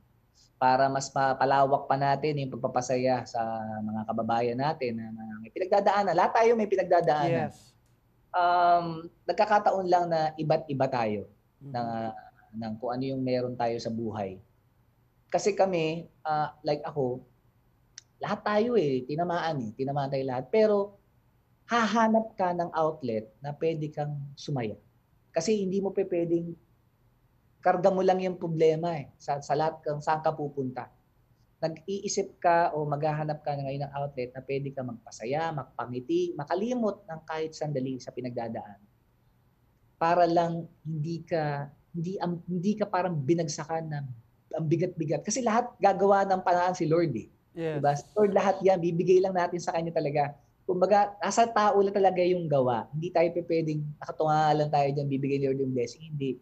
para 0.59 0.91
mas 0.91 1.07
mapalawak 1.15 1.87
pa 1.87 1.95
natin 1.95 2.43
yung 2.43 2.53
pagpapasaya 2.59 3.23
sa 3.23 3.39
mga 3.79 4.03
kababayan 4.11 4.59
natin 4.59 4.99
na, 4.99 5.07
na 5.15 5.25
may 5.39 5.55
pinagdadaanan. 5.55 6.15
Lahat 6.19 6.35
tayo 6.35 6.59
may 6.59 6.67
pinagdadaanan. 6.67 7.49
Yes. 7.49 7.71
Um, 8.35 9.07
nagkakataon 9.25 9.87
lang 9.87 10.11
na 10.11 10.35
iba't 10.35 10.67
iba 10.67 10.91
tayo 10.91 11.31
Mhm. 11.59 11.71
ng, 11.75 11.89
ng 12.59 12.73
kung 12.79 12.91
ano 12.95 13.05
yung 13.07 13.23
meron 13.23 13.55
tayo 13.55 13.79
sa 13.79 13.91
buhay. 13.91 14.39
Kasi 15.31 15.55
kami, 15.55 16.07
ah, 16.23 16.55
like 16.63 16.83
ako, 16.83 17.23
lahat 18.19 18.43
tayo 18.43 18.75
eh, 18.75 19.07
tinamaan 19.07 19.63
eh, 19.63 19.71
tinamaan 19.79 20.11
tayo 20.11 20.25
lahat. 20.27 20.51
Pero 20.51 20.99
hahanap 21.67 22.35
ka 22.35 22.51
ng 22.51 22.71
outlet 22.75 23.31
na 23.39 23.55
pwede 23.55 23.91
kang 23.95 24.19
sumaya. 24.35 24.75
Kasi 25.31 25.55
hindi 25.63 25.79
mo 25.79 25.95
pe 25.95 26.03
pwedeng 26.03 26.51
karga 27.59 27.91
mo 27.91 28.03
lang 28.07 28.23
yung 28.23 28.39
problema 28.39 28.95
eh, 28.95 29.11
sa, 29.19 29.43
sa 29.43 29.55
lahat 29.59 29.83
kang 29.83 30.03
saan 30.03 30.23
ka 30.23 30.31
pupunta. 30.35 30.91
Nag-iisip 31.59 32.39
ka 32.39 32.71
o 32.79 32.87
maghahanap 32.87 33.43
ka 33.43 33.59
ngayon 33.59 33.83
ng 33.83 33.93
outlet 33.99 34.31
na 34.31 34.43
pwede 34.47 34.71
ka 34.71 34.87
magpasaya, 34.87 35.51
magpangiti, 35.51 36.39
makalimot 36.39 37.03
ng 37.03 37.21
kahit 37.27 37.51
sandali 37.51 37.99
sa 37.99 38.15
pinagdadaan. 38.15 38.79
Para 39.99 40.23
lang 40.31 40.71
hindi 40.87 41.27
ka 41.27 41.67
hindi 41.91 42.15
am- 42.23 42.47
hindi 42.47 42.79
ka 42.79 42.87
parang 42.87 43.19
binagsakan 43.19 43.91
ng 43.91 44.07
ang 44.55 44.67
bigat-bigat 44.71 45.27
kasi 45.27 45.43
lahat 45.43 45.69
gagawa 45.83 46.25
ng 46.25 46.41
paraan 46.47 46.73
si 46.73 46.87
Lord 46.87 47.13
eh. 47.19 47.29
Yes. 47.59 47.83
Diba? 47.83 47.93
Lord, 48.15 48.33
lahat 48.39 48.57
yan, 48.63 48.79
bibigay 48.79 49.19
lang 49.19 49.35
natin 49.35 49.59
sa 49.59 49.75
Kanya 49.75 49.91
talaga. 49.91 50.33
Kumbaga, 50.63 51.17
nasa 51.19 51.49
tao 51.49 51.81
lang 51.83 51.97
talaga 51.97 52.23
yung 52.23 52.47
gawa. 52.47 52.87
Hindi 52.95 53.11
tayo 53.11 53.29
pwedeng 53.35 53.83
nakatunga 53.99 54.41
lang 54.55 54.71
tayo 54.71 54.89
dyan, 54.95 55.07
bibigay 55.11 55.37
ni 55.43 55.47
Lord 55.51 55.61
yung 55.65 55.75
blessing. 55.75 56.05
Hindi. 56.07 56.39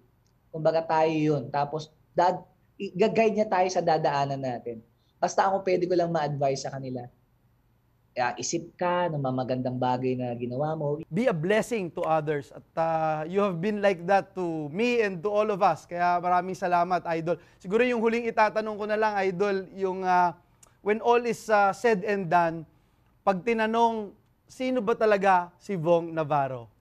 Kumbaga 0.51 0.83
tayo 0.85 1.13
yun. 1.13 1.49
Tapos, 1.53 1.93
dad, 2.17 2.41
gag-guide 2.77 3.37
niya 3.41 3.49
tayo 3.49 3.69
sa 3.73 3.81
dadaanan 3.81 4.41
natin. 4.41 4.81
Basta 5.17 5.49
ako 5.49 5.65
pwede 5.65 5.89
ko 5.89 5.95
lang 5.97 6.13
ma-advise 6.13 6.69
sa 6.69 6.73
kanila. 6.73 7.05
Kaya 8.17 8.33
isip 8.41 8.73
ka 8.81 9.13
ng 9.13 9.21
mga 9.21 9.37
magandang 9.37 9.77
bagay 9.77 10.17
na 10.17 10.33
ginawa 10.33 10.73
mo. 10.73 11.05
be 11.13 11.29
a 11.29 11.37
blessing 11.37 11.93
to 11.93 12.01
others. 12.01 12.49
At 12.49 12.65
uh, 12.81 13.21
you 13.29 13.45
have 13.45 13.61
been 13.61 13.85
like 13.85 14.09
that 14.09 14.33
to 14.33 14.73
me 14.73 15.05
and 15.05 15.21
to 15.21 15.29
all 15.29 15.45
of 15.53 15.61
us. 15.61 15.85
Kaya 15.85 16.17
maraming 16.17 16.57
salamat, 16.57 17.05
Idol. 17.13 17.37
Siguro 17.61 17.85
yung 17.85 18.01
huling 18.01 18.25
itatanong 18.25 18.77
ko 18.81 18.85
na 18.89 18.97
lang, 18.97 19.13
Idol, 19.21 19.69
yung 19.77 20.01
uh, 20.01 20.33
when 20.81 21.05
all 21.05 21.21
is 21.29 21.45
uh, 21.53 21.77
said 21.77 22.09
and 22.09 22.33
done, 22.33 22.65
pag 23.21 23.45
tinanong, 23.45 24.17
sino 24.49 24.81
ba 24.81 24.97
talaga 24.97 25.53
si 25.61 25.77
Vong 25.77 26.09
Navarro? 26.17 26.76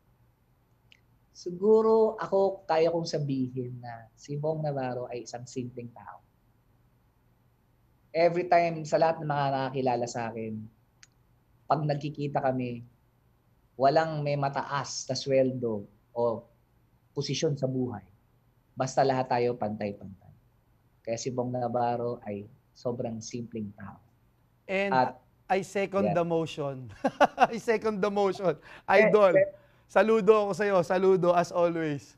Siguro 1.35 2.15
ako 2.15 2.63
kaya 2.63 2.87
kong 2.87 3.03
sabihin 3.03 3.83
na 3.83 4.07
si 4.15 4.39
Bong 4.39 4.63
Navarro 4.63 5.11
ay 5.11 5.27
isang 5.27 5.43
simpleng 5.43 5.91
tao. 5.91 6.23
Every 8.15 8.47
time 8.47 8.87
sa 8.87 8.95
lahat 8.95 9.19
ng 9.19 9.27
mga 9.27 9.47
nakakilala 9.51 10.07
sa 10.07 10.31
akin, 10.31 10.55
pag 11.67 11.83
nagkikita 11.83 12.39
kami, 12.39 12.87
walang 13.75 14.23
may 14.23 14.39
mataas 14.39 15.03
na 15.11 15.15
sweldo 15.19 15.83
o 16.15 16.47
posisyon 17.11 17.59
sa 17.59 17.67
buhay. 17.67 18.07
Basta 18.71 19.03
lahat 19.03 19.27
tayo 19.27 19.59
pantay-pantay. 19.59 20.31
Kaya 21.03 21.19
si 21.19 21.35
Bong 21.35 21.51
Navarro 21.51 22.23
ay 22.23 22.47
sobrang 22.71 23.19
simpleng 23.19 23.75
tao. 23.75 23.99
And 24.71 24.95
At- 24.95 25.19
I 25.45 25.61
second 25.61 26.09
Yeah. 26.09 26.17
the 26.17 26.25
motion. 26.25 26.89
I 27.51 27.59
second 27.59 27.99
the 27.99 28.09
motion. 28.09 28.55
Idol, 28.89 29.35
Eh, 29.35 29.45
saludo 29.87 30.31
ako 30.47 30.51
sa 30.53 30.63
iyo. 30.65 30.77
Saludo 30.81 31.29
as 31.33 31.49
always. 31.49 32.15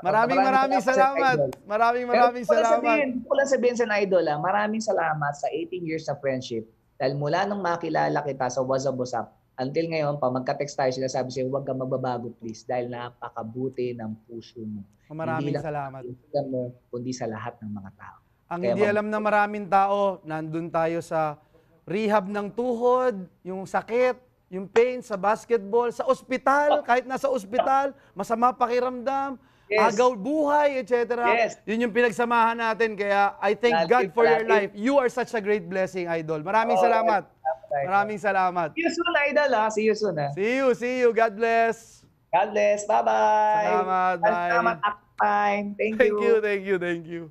Maraming 0.00 0.40
maraming 0.40 0.80
Maraming 0.80 0.84
salamat. 0.84 1.36
Maraming 1.68 2.04
Pero 2.08 2.16
maraming 2.16 2.46
lang 2.46 2.56
salamat. 2.56 2.80
Sabihin, 2.80 3.10
lang 3.28 3.48
sabihin 3.48 3.76
sa 3.76 3.86
Idol, 4.00 4.24
ah, 4.32 4.38
maraming 4.40 4.82
salamat 4.82 5.32
sa 5.36 5.46
18 5.52 5.84
years 5.84 6.08
na 6.08 6.16
friendship. 6.16 6.64
Dahil 6.96 7.16
mula 7.16 7.44
nung 7.44 7.60
makilala 7.60 8.24
kita 8.24 8.48
sa 8.48 8.64
WhatsApp, 8.64 9.28
until 9.60 9.84
ngayon, 9.92 10.16
pag 10.16 10.32
magka-text 10.32 10.76
tayo, 10.76 10.90
sinasabi 10.92 11.28
sa'yo, 11.28 11.52
huwag 11.52 11.68
kang 11.68 11.76
magbabago 11.76 12.32
please 12.40 12.64
dahil 12.64 12.88
napakabuti 12.88 13.92
ng 13.92 14.16
puso 14.24 14.64
mo. 14.64 14.80
Maraming 15.12 15.52
lang- 15.52 15.64
salamat. 15.64 16.00
Hindi 16.06 16.28
lang 16.32 16.46
mo, 16.48 16.72
kundi 16.88 17.12
sa 17.12 17.28
lahat 17.28 17.60
ng 17.60 17.70
mga 17.72 17.90
tao. 17.98 18.18
Ang 18.50 18.60
Kaya 18.64 18.70
hindi 18.72 18.82
alam 18.88 19.06
ng 19.12 19.22
maraming 19.22 19.66
tao, 19.68 20.18
nandun 20.24 20.72
tayo 20.72 20.98
sa 21.04 21.38
rehab 21.84 22.26
ng 22.26 22.50
tuhod, 22.50 23.28
yung 23.44 23.62
sakit, 23.68 24.16
yung 24.50 24.66
pain 24.66 24.98
sa 24.98 25.14
basketball, 25.14 25.94
sa 25.94 26.02
ospital, 26.04 26.82
kahit 26.82 27.06
nasa 27.06 27.30
ospital, 27.30 27.94
masama 28.12 28.50
pakiramdam, 28.50 29.38
Yes. 29.70 29.94
agaw 29.94 30.18
buhay, 30.18 30.82
etc. 30.82 31.14
Yes. 31.30 31.54
Yun 31.62 31.86
yung 31.86 31.94
pinagsamahan 31.94 32.58
natin. 32.58 32.98
Kaya 32.98 33.38
I 33.38 33.54
thank 33.54 33.86
Palagi, 33.86 33.86
God 33.86 34.06
for 34.10 34.26
your 34.26 34.42
palagi. 34.42 34.50
life. 34.50 34.70
You 34.74 34.98
are 34.98 35.06
such 35.06 35.30
a 35.30 35.38
great 35.38 35.70
blessing, 35.70 36.10
Idol. 36.10 36.42
Maraming 36.42 36.74
Oo, 36.74 36.82
salamat. 36.82 37.22
Idol. 37.30 37.86
Maraming 37.86 38.18
salamat. 38.18 38.74
See 38.74 38.82
you 38.82 38.90
soon, 38.90 39.14
Idol. 39.30 39.50
Ha? 39.54 39.64
See 39.70 39.86
you 39.86 39.94
soon. 39.94 40.18
Ha? 40.18 40.34
See 40.34 40.58
you, 40.58 40.74
see 40.74 40.94
you. 40.98 41.14
God 41.14 41.38
bless. 41.38 42.02
God 42.34 42.50
bless. 42.50 42.82
Bye-bye. 42.82 43.62
Salamat, 43.70 44.16
bye. 44.18 44.30
Salamat. 44.50 44.76
Thank, 45.22 45.78
Thank 45.78 46.18
you, 46.18 46.34
thank 46.42 46.62
you, 46.66 46.76
thank 46.82 47.04
you. 47.06 47.22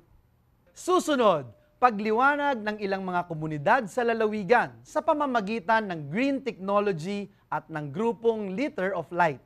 Susunod, 0.72 1.44
pagliwanag 1.80 2.60
ng 2.60 2.76
ilang 2.84 3.00
mga 3.00 3.24
komunidad 3.24 3.82
sa 3.88 4.04
lalawigan 4.04 4.68
sa 4.84 5.00
pamamagitan 5.00 5.88
ng 5.88 6.12
green 6.12 6.44
technology 6.44 7.32
at 7.48 7.64
ng 7.72 7.88
grupong 7.88 8.52
Liter 8.52 8.92
of 8.92 9.08
Light. 9.08 9.40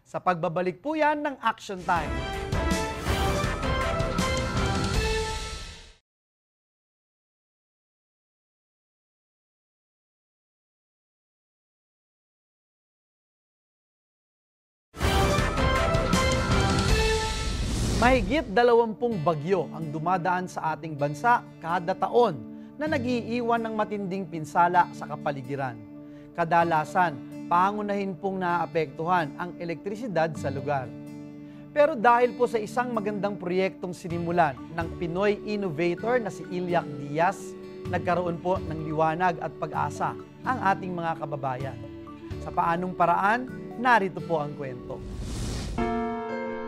Sa 0.00 0.16
pagbabalik 0.16 0.80
po 0.80 0.96
yan 0.96 1.20
ng 1.20 1.36
Action 1.44 1.76
Time. 1.84 2.33
Mahigit 18.14 18.46
dalawampung 18.54 19.26
bagyo 19.26 19.66
ang 19.74 19.90
dumadaan 19.90 20.46
sa 20.46 20.78
ating 20.78 20.94
bansa 20.94 21.42
kada 21.58 21.98
taon 21.98 22.38
na 22.78 22.86
nagiiwan 22.86 23.58
ng 23.58 23.74
matinding 23.74 24.22
pinsala 24.22 24.86
sa 24.94 25.10
kapaligiran. 25.10 25.74
Kadalasan, 26.38 27.18
pangunahin 27.50 28.14
pong 28.14 28.38
naapektuhan 28.38 29.34
ang 29.34 29.58
elektrisidad 29.58 30.30
sa 30.38 30.46
lugar. 30.54 30.86
Pero 31.74 31.98
dahil 31.98 32.38
po 32.38 32.46
sa 32.46 32.62
isang 32.62 32.94
magandang 32.94 33.34
proyektong 33.34 33.90
sinimulan 33.90 34.54
ng 34.78 34.88
Pinoy 34.94 35.42
innovator 35.42 36.22
na 36.22 36.30
si 36.30 36.46
Ilyak 36.54 36.86
Diaz, 37.02 37.50
nagkaroon 37.90 38.38
po 38.38 38.62
ng 38.62 38.94
liwanag 38.94 39.42
at 39.42 39.50
pag-asa 39.58 40.14
ang 40.46 40.58
ating 40.70 40.94
mga 40.94 41.18
kababayan. 41.18 41.78
Sa 42.46 42.54
paanong 42.54 42.94
paraan, 42.94 43.50
narito 43.82 44.22
po 44.22 44.38
ang 44.38 44.54
kwento. 44.54 45.02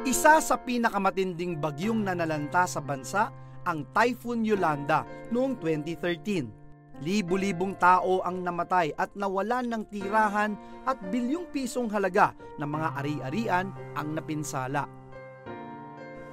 Isa 0.07 0.39
sa 0.39 0.55
pinakamatinding 0.55 1.59
bagyong 1.59 2.07
nanalanta 2.07 2.63
sa 2.63 2.79
bansa 2.79 3.27
ang 3.67 3.91
Typhoon 3.91 4.47
Yolanda 4.47 5.03
noong 5.35 5.59
2013. 5.59 7.03
Libu-libong 7.03 7.75
tao 7.75 8.23
ang 8.23 8.39
namatay 8.39 8.95
at 8.95 9.11
nawalan 9.19 9.67
ng 9.67 9.83
tirahan 9.91 10.55
at 10.87 10.95
bilyong 11.11 11.51
pisong 11.51 11.91
halaga 11.91 12.39
ng 12.55 12.71
mga 12.71 12.89
ari-arian 13.03 13.67
ang 13.99 14.15
napinsala. 14.15 14.87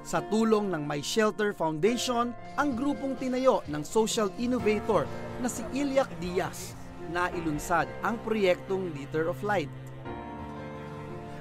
Sa 0.06 0.22
tulong 0.22 0.70
ng 0.70 0.86
My 0.86 1.02
Shelter 1.02 1.50
Foundation, 1.50 2.30
ang 2.54 2.78
grupong 2.78 3.18
tinayo 3.18 3.66
ng 3.66 3.82
social 3.82 4.30
innovator 4.38 5.02
na 5.42 5.50
si 5.50 5.66
Ilyak 5.74 6.14
Diaz 6.22 6.78
na 7.10 7.26
ilunsad 7.34 7.90
ang 8.06 8.22
proyektong 8.22 8.94
Liter 8.94 9.26
of 9.26 9.42
Light 9.42 9.68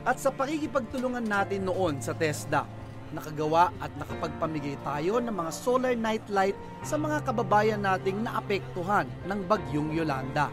at 0.03 0.19
sa 0.19 0.35
pakikipagtulungan 0.35 1.23
natin 1.23 1.63
noon 1.63 2.03
sa 2.03 2.11
TESDA, 2.11 2.67
nakagawa 3.15 3.71
at 3.79 3.93
nakapagpamigay 3.95 4.75
tayo 4.83 5.21
ng 5.23 5.31
mga 5.31 5.51
solar 5.53 5.95
night 5.95 6.25
light 6.27 6.57
sa 6.83 6.99
mga 6.99 7.23
kababayan 7.23 7.79
nating 7.79 8.19
naapektuhan 8.25 9.07
ng 9.29 9.39
bagyong 9.47 9.95
Yolanda. 9.95 10.49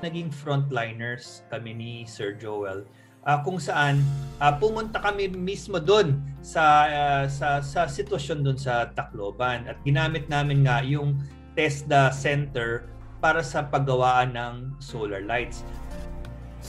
naging 0.00 0.32
frontliners 0.32 1.44
kami 1.52 1.76
ni 1.76 1.92
Sir 2.08 2.32
Joel 2.40 2.88
ah, 3.24 3.44
kung 3.44 3.60
saan 3.60 4.00
ah, 4.40 4.56
pumunta 4.56 4.96
kami 4.96 5.28
mismo 5.28 5.76
doon 5.76 6.16
sa 6.40 6.88
ah, 6.88 7.24
sa 7.28 7.60
sa 7.60 7.84
sitwasyon 7.84 8.40
doon 8.40 8.58
sa 8.58 8.88
Tacloban 8.96 9.68
at 9.68 9.76
ginamit 9.84 10.24
namin 10.32 10.64
nga 10.64 10.80
yung 10.80 11.20
TESDA 11.52 12.16
Center 12.16 12.88
para 13.20 13.44
sa 13.44 13.68
paggawaan 13.68 14.32
ng 14.32 14.54
solar 14.80 15.20
lights. 15.20 15.60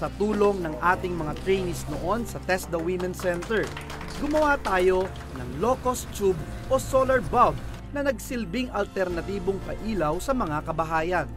Sa 0.01 0.09
tulong 0.17 0.65
ng 0.65 0.73
ating 0.81 1.13
mga 1.13 1.37
trainees 1.45 1.85
noon 1.85 2.25
sa 2.25 2.41
TESDA 2.49 2.81
Women's 2.81 3.21
Center, 3.21 3.69
gumawa 4.17 4.57
tayo 4.65 5.05
ng 5.37 5.61
low-cost 5.61 6.09
tube 6.17 6.41
o 6.73 6.81
solar 6.81 7.21
bulb 7.29 7.53
na 7.93 8.09
nagsilbing 8.09 8.73
alternatibong 8.73 9.61
pailaw 9.61 10.17
sa 10.17 10.33
mga 10.33 10.65
kabahayan. 10.65 11.29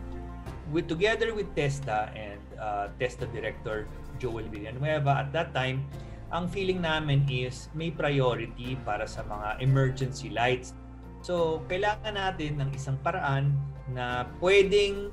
with 0.73 0.89
together 0.89 1.37
with 1.37 1.53
Testa 1.53 2.09
and 2.17 2.41
uh, 2.57 2.89
Testa 2.97 3.29
director 3.29 3.85
Joel 4.17 4.49
Villanueva 4.49 5.29
at 5.29 5.29
that 5.37 5.53
time 5.53 5.85
ang 6.33 6.49
feeling 6.49 6.81
namin 6.81 7.29
is 7.29 7.69
may 7.77 7.93
priority 7.93 8.81
para 8.81 9.05
sa 9.05 9.29
mga 9.29 9.61
emergency 9.61 10.33
lights. 10.33 10.73
So, 11.21 11.61
kailangan 11.69 12.17
natin 12.17 12.65
ng 12.65 12.73
isang 12.73 12.97
paraan 13.05 13.53
na 13.93 14.25
pwedeng 14.41 15.13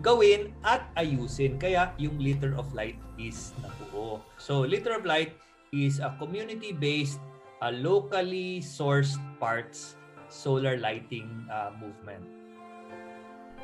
gawin 0.00 0.54
at 0.64 0.88
ayusin. 0.98 1.56
Kaya 1.56 1.92
yung 2.00 2.18
Liter 2.18 2.54
of 2.56 2.70
Light 2.74 2.98
is 3.20 3.54
nabuo. 3.62 4.22
So, 4.38 4.62
Liter 4.62 4.96
of 4.96 5.04
Light 5.04 5.34
is 5.74 6.00
a 6.00 6.14
community-based, 6.16 7.20
uh, 7.60 7.74
locally 7.74 8.64
sourced 8.64 9.18
parts 9.36 9.98
solar 10.28 10.76
lighting 10.76 11.28
uh, 11.48 11.72
movement. 11.80 12.24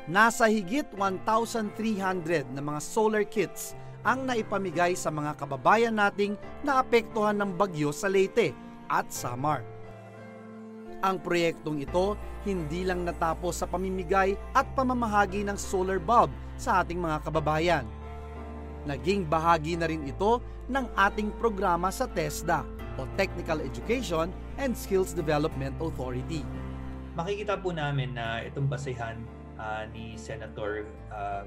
Nasa 0.05 0.45
higit 0.45 0.85
1,300 0.93 2.53
na 2.53 2.61
mga 2.61 2.81
solar 2.81 3.25
kits 3.25 3.73
ang 4.05 4.29
naipamigay 4.29 4.93
sa 4.93 5.09
mga 5.09 5.33
kababayan 5.33 5.97
nating 5.97 6.37
naapektuhan 6.61 7.41
ng 7.41 7.57
bagyo 7.57 7.89
sa 7.89 8.05
Leyte 8.05 8.53
at 8.85 9.09
Samar. 9.09 9.65
Ang 11.05 11.21
proyektong 11.21 11.85
ito 11.85 12.17
hindi 12.49 12.81
lang 12.81 13.05
natapos 13.05 13.61
sa 13.61 13.69
pamimigay 13.69 14.33
at 14.57 14.65
pamamahagi 14.73 15.45
ng 15.45 15.53
solar 15.53 16.01
bulb 16.01 16.33
sa 16.57 16.81
ating 16.81 16.97
mga 16.97 17.21
kababayan. 17.21 17.85
Naging 18.89 19.29
bahagi 19.29 19.77
na 19.77 19.85
rin 19.85 20.01
ito 20.01 20.41
ng 20.65 20.85
ating 20.97 21.29
programa 21.37 21.93
sa 21.93 22.09
TESDA 22.09 22.65
o 22.97 23.05
Technical 23.13 23.61
Education 23.61 24.33
and 24.57 24.73
Skills 24.73 25.13
Development 25.13 25.77
Authority. 25.77 26.41
makikita 27.15 27.55
po 27.61 27.69
namin 27.69 28.17
na 28.17 28.41
itong 28.41 28.65
basehan 28.65 29.21
ah, 29.61 29.85
ni 29.93 30.17
Senator 30.17 30.89
ah, 31.13 31.45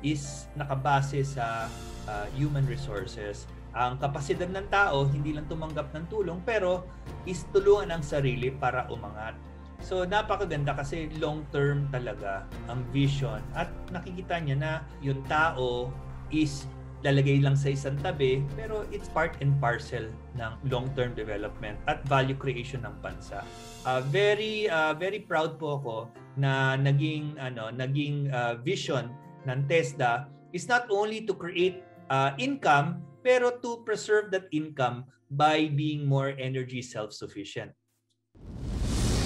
is 0.00 0.48
nakabase 0.56 1.20
sa 1.20 1.68
ah, 2.08 2.26
human 2.32 2.64
resources. 2.64 3.44
Ang 3.76 4.00
kapasidad 4.00 4.48
ng 4.48 4.72
tao, 4.72 5.04
hindi 5.04 5.36
lang 5.36 5.44
tumanggap 5.52 5.92
ng 5.92 6.08
tulong, 6.08 6.40
pero 6.48 6.88
is 7.28 7.44
tulungan 7.52 7.92
ang 7.92 8.02
sarili 8.02 8.48
para 8.48 8.88
umangat. 8.88 9.36
So 9.84 10.08
napakaganda 10.08 10.72
kasi 10.72 11.12
long-term 11.20 11.92
talaga 11.92 12.48
ang 12.72 12.80
vision 12.88 13.44
at 13.52 13.68
nakikita 13.92 14.40
niya 14.40 14.56
na 14.56 14.72
yung 15.04 15.20
tao 15.28 15.92
is 16.32 16.64
lalagay 17.04 17.44
lang 17.44 17.54
sa 17.54 17.70
isang 17.70 17.94
tabi 18.00 18.40
pero 18.56 18.88
it's 18.88 19.06
part 19.12 19.36
and 19.44 19.52
parcel 19.60 20.08
ng 20.40 20.52
long-term 20.72 21.12
development 21.12 21.76
at 21.86 22.00
value 22.08 22.34
creation 22.34 22.82
ng 22.88 22.94
bansa. 23.04 23.44
Uh, 23.84 24.00
very 24.08 24.66
uh, 24.72 24.96
very 24.96 25.20
proud 25.20 25.60
po 25.60 25.76
ako 25.76 25.96
na 26.40 26.74
naging 26.80 27.36
ano 27.36 27.68
naging 27.68 28.32
uh, 28.32 28.56
vision 28.64 29.12
ng 29.44 29.68
TESDA 29.68 30.26
is 30.56 30.66
not 30.66 30.88
only 30.88 31.22
to 31.22 31.36
create 31.36 31.84
uh, 32.08 32.32
income 32.40 33.04
pero 33.26 33.50
to 33.58 33.82
preserve 33.82 34.30
that 34.30 34.46
income 34.54 35.02
by 35.26 35.66
being 35.66 36.06
more 36.06 36.30
energy 36.38 36.78
self-sufficient. 36.78 37.74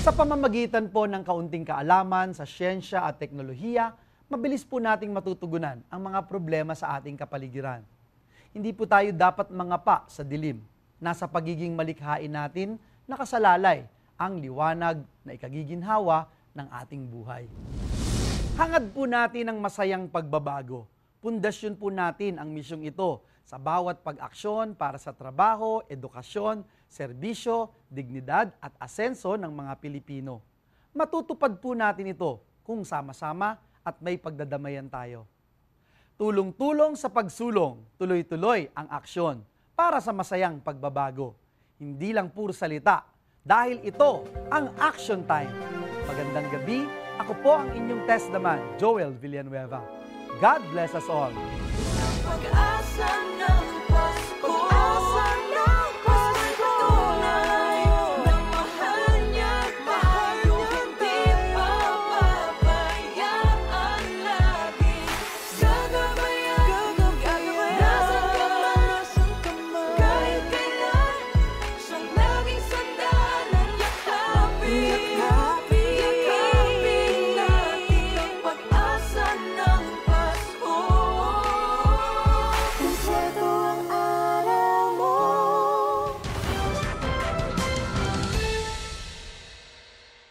Sa 0.01 0.09
pamamagitan 0.09 0.89
po 0.89 1.05
ng 1.05 1.21
kaunting 1.21 1.69
kaalaman 1.69 2.33
sa 2.33 2.49
siyensya 2.49 3.05
at 3.05 3.21
teknolohiya, 3.21 3.93
mabilis 4.33 4.65
po 4.65 4.81
nating 4.81 5.13
matutugunan 5.13 5.85
ang 5.93 6.01
mga 6.01 6.25
problema 6.25 6.73
sa 6.73 6.97
ating 6.97 7.21
kapaligiran. 7.21 7.85
Hindi 8.57 8.73
po 8.73 8.89
tayo 8.89 9.13
dapat 9.13 9.53
mangapa 9.53 10.09
sa 10.09 10.25
dilim. 10.25 10.65
Nasa 10.97 11.29
pagiging 11.29 11.77
malikhain 11.77 12.33
natin 12.33 12.81
nakasalalay 13.05 13.85
ang 14.17 14.41
liwanag 14.41 15.05
na 15.29 15.37
ikagiginhawa 15.37 16.25
ng 16.57 16.67
ating 16.73 17.05
buhay. 17.05 17.45
Hangad 18.57 18.97
po 18.97 19.05
natin 19.05 19.53
ang 19.53 19.61
masayang 19.61 20.09
pagbabago. 20.09 20.89
Pundasyon 21.21 21.77
po 21.77 21.93
natin 21.93 22.41
ang 22.41 22.49
misyong 22.49 22.89
ito 22.89 23.21
sa 23.51 23.59
bawat 23.59 24.07
pag-aksyon 24.07 24.79
para 24.79 24.95
sa 24.95 25.11
trabaho, 25.11 25.83
edukasyon, 25.91 26.63
serbisyo, 26.87 27.75
dignidad 27.91 28.55
at 28.63 28.71
asenso 28.79 29.35
ng 29.35 29.51
mga 29.51 29.75
Pilipino. 29.83 30.39
Matutupad 30.95 31.59
po 31.59 31.75
natin 31.75 32.15
ito 32.15 32.39
kung 32.63 32.87
sama-sama 32.87 33.59
at 33.83 33.99
may 33.99 34.15
pagdadamayan 34.23 34.87
tayo. 34.87 35.27
Tulong-tulong 36.15 36.95
sa 36.95 37.11
pagsulong, 37.11 37.83
tuloy-tuloy 37.99 38.71
ang 38.71 38.87
aksyon 38.87 39.43
para 39.75 39.99
sa 39.99 40.15
masayang 40.15 40.63
pagbabago. 40.63 41.35
Hindi 41.75 42.15
lang 42.15 42.31
puro 42.31 42.55
salita, 42.55 43.03
dahil 43.43 43.83
ito 43.83 44.31
ang 44.47 44.71
action 44.79 45.27
time. 45.27 45.51
Magandang 46.07 46.55
gabi, 46.55 46.87
ako 47.19 47.33
po 47.43 47.53
ang 47.67 47.75
inyong 47.75 48.07
testament, 48.07 48.63
Joel 48.79 49.11
Villanueva. 49.19 49.83
God 50.39 50.63
bless 50.71 50.95
us 50.95 51.11
all. 51.11 51.35
Pag-asa 52.23 53.31